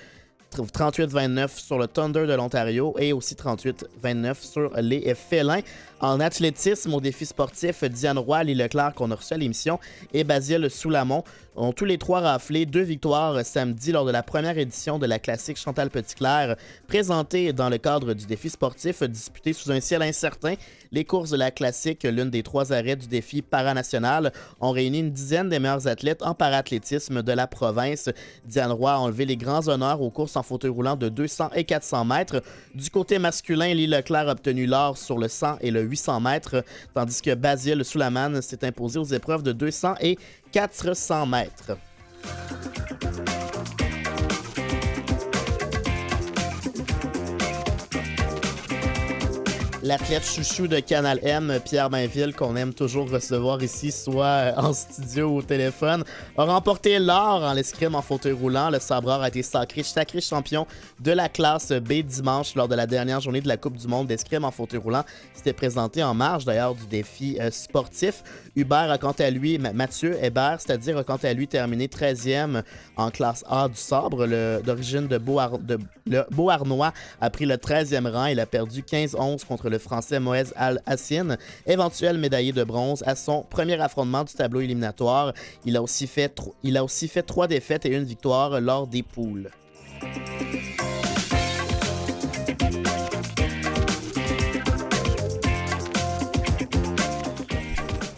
38-29 0.63 1.59
sur 1.59 1.79
le 1.79 1.89
Thunder 1.89 2.27
de 2.27 2.35
l'Ontario 2.35 2.95
et 2.99 3.13
aussi 3.13 3.35
38-29 3.35 4.35
sur 4.41 4.71
les 4.81 5.15
Félins. 5.15 5.61
En 6.05 6.21
athlétisme, 6.21 6.93
au 6.93 7.01
défi 7.01 7.25
sportif, 7.25 7.83
Diane 7.83 8.19
Roy, 8.19 8.45
Lee 8.45 8.55
Leclerc, 8.55 8.93
qu'on 8.93 9.11
a 9.11 9.15
reçu 9.15 9.33
à 9.33 9.39
l'émission, 9.39 9.81
et 10.13 10.23
Basile 10.23 10.69
Soulamont 10.69 11.25
ont 11.57 11.73
tous 11.73 11.87
les 11.87 11.97
trois 11.97 12.21
raflé 12.21 12.67
deux 12.67 12.83
victoires 12.83 13.43
samedi 13.45 13.93
lors 13.93 14.05
de 14.05 14.11
la 14.11 14.23
première 14.23 14.59
édition 14.59 14.99
de 14.99 15.07
la 15.07 15.19
classique 15.19 15.57
Chantal 15.57 15.89
Petitclerc, 15.89 16.57
présentée 16.89 17.55
dans 17.55 17.71
le 17.71 17.79
cadre 17.79 18.13
du 18.13 18.27
défi 18.27 18.51
sportif 18.51 19.03
disputé 19.05 19.55
sous 19.55 19.71
un 19.71 19.81
ciel 19.81 20.03
incertain. 20.03 20.57
Les 20.93 21.05
courses 21.05 21.31
de 21.31 21.39
la 21.39 21.51
classique, 21.51 22.03
l'une 22.03 22.29
des 22.29 22.43
trois 22.43 22.73
arrêts 22.73 22.97
du 22.97 23.07
défi 23.07 23.41
paranational, 23.41 24.33
ont 24.61 24.73
réuni 24.73 24.99
une 24.99 25.11
dizaine 25.11 25.49
des 25.49 25.59
meilleurs 25.59 25.87
athlètes 25.87 26.23
en 26.23 26.35
parathlétisme 26.35 27.23
de 27.23 27.33
la 27.33 27.47
province. 27.47 28.11
Diane 28.45 28.73
Roy 28.73 28.93
a 28.93 28.99
enlevé 28.99 29.25
les 29.25 29.37
grands 29.37 29.67
honneurs 29.69 30.03
aux 30.03 30.11
courses 30.11 30.37
en 30.37 30.43
fauteuil 30.43 30.71
roulant 30.71 30.97
de 30.97 31.09
200 31.09 31.51
et 31.55 31.65
400 31.65 32.05
mètres. 32.05 32.43
Du 32.75 32.91
côté 32.91 33.19
masculin, 33.19 33.73
Lee 33.73 33.87
Leclerc 33.87 34.29
a 34.29 34.33
obtenu 34.33 34.67
l'or 34.67 34.99
sur 34.99 35.19
le 35.19 35.29
100 35.29 35.59
et 35.61 35.71
le 35.71 35.94
800 35.95 36.21
mètres, 36.21 36.65
tandis 36.93 37.23
que 37.23 37.35
Basile 37.35 37.85
Soulaman 37.85 38.43
s'est 38.43 38.67
imposé 38.67 38.99
aux 38.99 39.05
épreuves 39.05 39.43
de 39.43 39.53
200 39.53 39.95
et 40.01 40.19
400 40.53 41.27
mètres. 41.27 41.77
L'athlète 49.85 50.25
chouchou 50.25 50.67
de 50.67 50.81
Canal 50.81 51.21
M, 51.23 51.61
Pierre 51.63 51.91
Mainville, 51.91 52.35
qu'on 52.35 52.57
aime 52.57 52.73
toujours 52.73 53.11
recevoir 53.11 53.63
ici, 53.63 53.93
soit 53.93 54.25
euh, 54.25 54.53
en 54.57 54.73
studio 54.73 55.29
ou 55.29 55.37
au 55.39 55.43
téléphone, 55.43 56.05
a 56.39 56.45
remporté 56.45 56.99
l'or 56.99 57.43
en 57.43 57.53
l'escrime 57.53 57.95
en 57.95 58.01
fauteuil 58.01 58.33
roulant. 58.33 58.71
Le 58.71 58.81
sabreur 58.81 59.21
a 59.21 59.29
été 59.29 59.43
sacré, 59.43 59.83
sacré 59.83 60.23
champion 60.23 60.67
de 61.01 61.13
la 61.13 61.29
classe 61.29 61.71
B 61.71 62.01
dimanche 62.03 62.55
lors 62.55 62.67
de 62.67 62.75
la 62.75 62.87
dernière 62.87 63.21
journée 63.21 63.43
de 63.43 63.49
la 63.49 63.59
Coupe 63.59 63.77
du 63.77 63.87
monde 63.87 64.07
d'escrime 64.07 64.45
en 64.45 64.51
fauteuil 64.51 64.81
roulant. 64.81 65.05
C'était 65.35 65.53
présenté 65.53 66.03
en 66.03 66.15
marge 66.15 66.47
d'ailleurs 66.47 66.75
du 66.75 66.87
défi 66.87 67.37
euh, 67.39 67.51
sportif. 67.51 68.23
Hubert 68.57 68.91
a 68.91 68.97
quant 68.97 69.15
à 69.19 69.29
lui, 69.29 69.59
Mathieu 69.59 70.17
Hébert, 70.23 70.61
c'est-à-dire 70.61 70.97
a 70.97 71.05
quant 71.05 71.19
à 71.23 71.33
lui 71.35 71.47
terminé 71.47 71.89
13e 71.89 72.63
en 72.97 73.11
classe 73.11 73.45
A 73.51 73.69
du 73.69 73.77
sabre. 73.77 74.27
D'origine 74.63 75.09
de, 75.09 75.19
Beauharnois 76.31 76.93
a 77.21 77.31
pris 77.31 77.45
le 77.45 77.57
13e 77.57 78.11
rang. 78.11 78.27
Il 78.27 78.41
a 78.41 78.47
perdu 78.47 78.81
15-11 78.81 79.45
contre 79.45 79.69
le 79.69 79.74
français 79.79 80.21
Moez 80.21 80.45
Al-Hassine, 80.57 81.39
éventuel 81.67 82.19
médaillé 82.19 82.53
de 82.53 82.65
bronze 82.65 83.03
à 83.07 83.15
son 83.15 83.43
premier 83.43 83.81
affrontement 83.81 84.25
du 84.25 84.35
tableau 84.35 84.61
éliminatoire. 84.61 85.33
Il 85.65 85.77
a 85.77 85.83
aussi 85.83 86.07
fait, 86.07 86.41
il 86.63 86.77
a 86.77 86.85
aussi 86.85 87.09
fait 87.09 87.23
trois 87.23 87.47
défaites 87.47 87.87
et 87.87 87.91
une 87.91 88.05
victoire 88.05 88.61
lors 88.61 88.87
des 88.87 89.03
poules. 89.03 89.51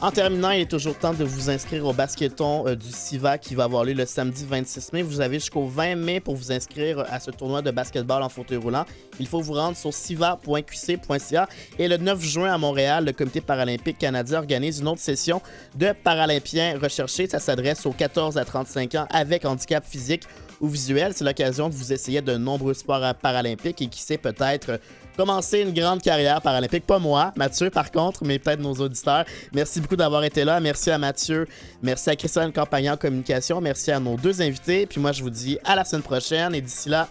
En 0.03 0.11
terminant, 0.11 0.51
il 0.51 0.61
est 0.61 0.71
toujours 0.71 0.99
temps 0.99 1.15
de 1.15 1.25
vous 1.25 1.49
inscrire 1.49 1.87
au 1.87 1.95
basketon 1.95 2.67
euh, 2.67 2.75
du 2.75 2.91
SIVA 2.91 3.39
qui 3.39 3.55
va 3.55 3.65
avoir 3.65 3.83
lieu 3.83 3.95
le 3.95 4.05
samedi 4.05 4.45
26 4.45 4.93
mai. 4.93 5.03
Vous 5.03 5.23
avez 5.23 5.39
jusqu'au 5.39 5.65
20 5.65 5.97
mai 5.97 6.21
pour 6.21 6.37
vous 6.37 6.53
inscrire 6.53 7.07
à 7.09 7.19
ce 7.19 7.31
tournoi 7.31 7.63
de 7.63 7.71
basketball 7.71 8.23
en 8.23 8.29
fauteuil 8.29 8.59
roulant. 8.59 8.85
Il 9.19 9.27
faut 9.27 9.41
vous 9.41 9.55
rendre 9.55 9.75
sur 9.75 9.95
siva.qc.ca. 9.95 11.49
Et 11.79 11.89
le 11.89 11.97
9 11.97 12.23
juin 12.23 12.53
à 12.53 12.59
Montréal, 12.59 13.07
le 13.07 13.13
Comité 13.13 13.41
paralympique 13.41 13.97
canadien 13.97 14.41
organise 14.41 14.81
une 14.81 14.89
autre 14.89 15.01
session 15.01 15.41
de 15.75 15.95
paralympiens 16.05 16.79
recherchés. 16.79 17.27
Ça 17.27 17.39
s'adresse 17.39 17.87
aux 17.87 17.93
14 17.93 18.37
à 18.37 18.45
35 18.45 18.97
ans 18.97 19.07
avec 19.09 19.47
handicap 19.47 19.83
physique 19.83 20.25
ou 20.61 20.69
visuel. 20.69 21.13
C'est 21.15 21.25
l'occasion 21.25 21.71
de 21.71 21.75
vous 21.75 21.95
essayer 21.95 22.21
de 22.21 22.37
nombreux 22.37 22.75
sports 22.75 23.15
paralympiques 23.15 23.81
et 23.81 23.87
qui 23.87 24.01
sait 24.01 24.19
peut-être 24.19 24.79
commencer 25.17 25.61
une 25.61 25.73
grande 25.73 26.03
carrière 26.03 26.41
paralympique. 26.41 26.87
Pas 26.87 26.99
moi, 26.99 27.33
Mathieu 27.37 27.71
par 27.71 27.91
contre, 27.91 28.25
mais 28.25 28.39
peut-être 28.39 28.61
nos 28.61 28.75
auditeurs. 28.75 29.25
Merci 29.53 29.81
beaucoup 29.81 29.97
d'avoir 29.97 30.25
été 30.25 30.45
là. 30.45 30.61
Merci 30.61 30.91
à 30.91 30.99
Mathieu. 30.99 31.47
Merci 31.83 32.11
à 32.11 32.17
Christiane 32.17 32.53
Campagnan 32.53 32.95
en 32.95 32.97
communication. 32.97 33.61
Merci 33.61 33.91
à 33.91 34.01
nos 34.01 34.17
deux 34.17 34.41
invités. 34.43 34.87
Puis 34.87 35.01
moi, 35.01 35.13
je 35.13 35.23
vous 35.23 35.31
dis 35.31 35.59
à 35.65 35.75
la 35.75 35.85
semaine 35.85 36.03
prochaine. 36.03 36.55
Et 36.55 36.61
d'ici 36.61 36.89
là, 36.89 37.09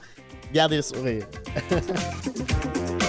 gardez 0.53 0.77
le 0.77 0.81
sourire. 0.81 1.25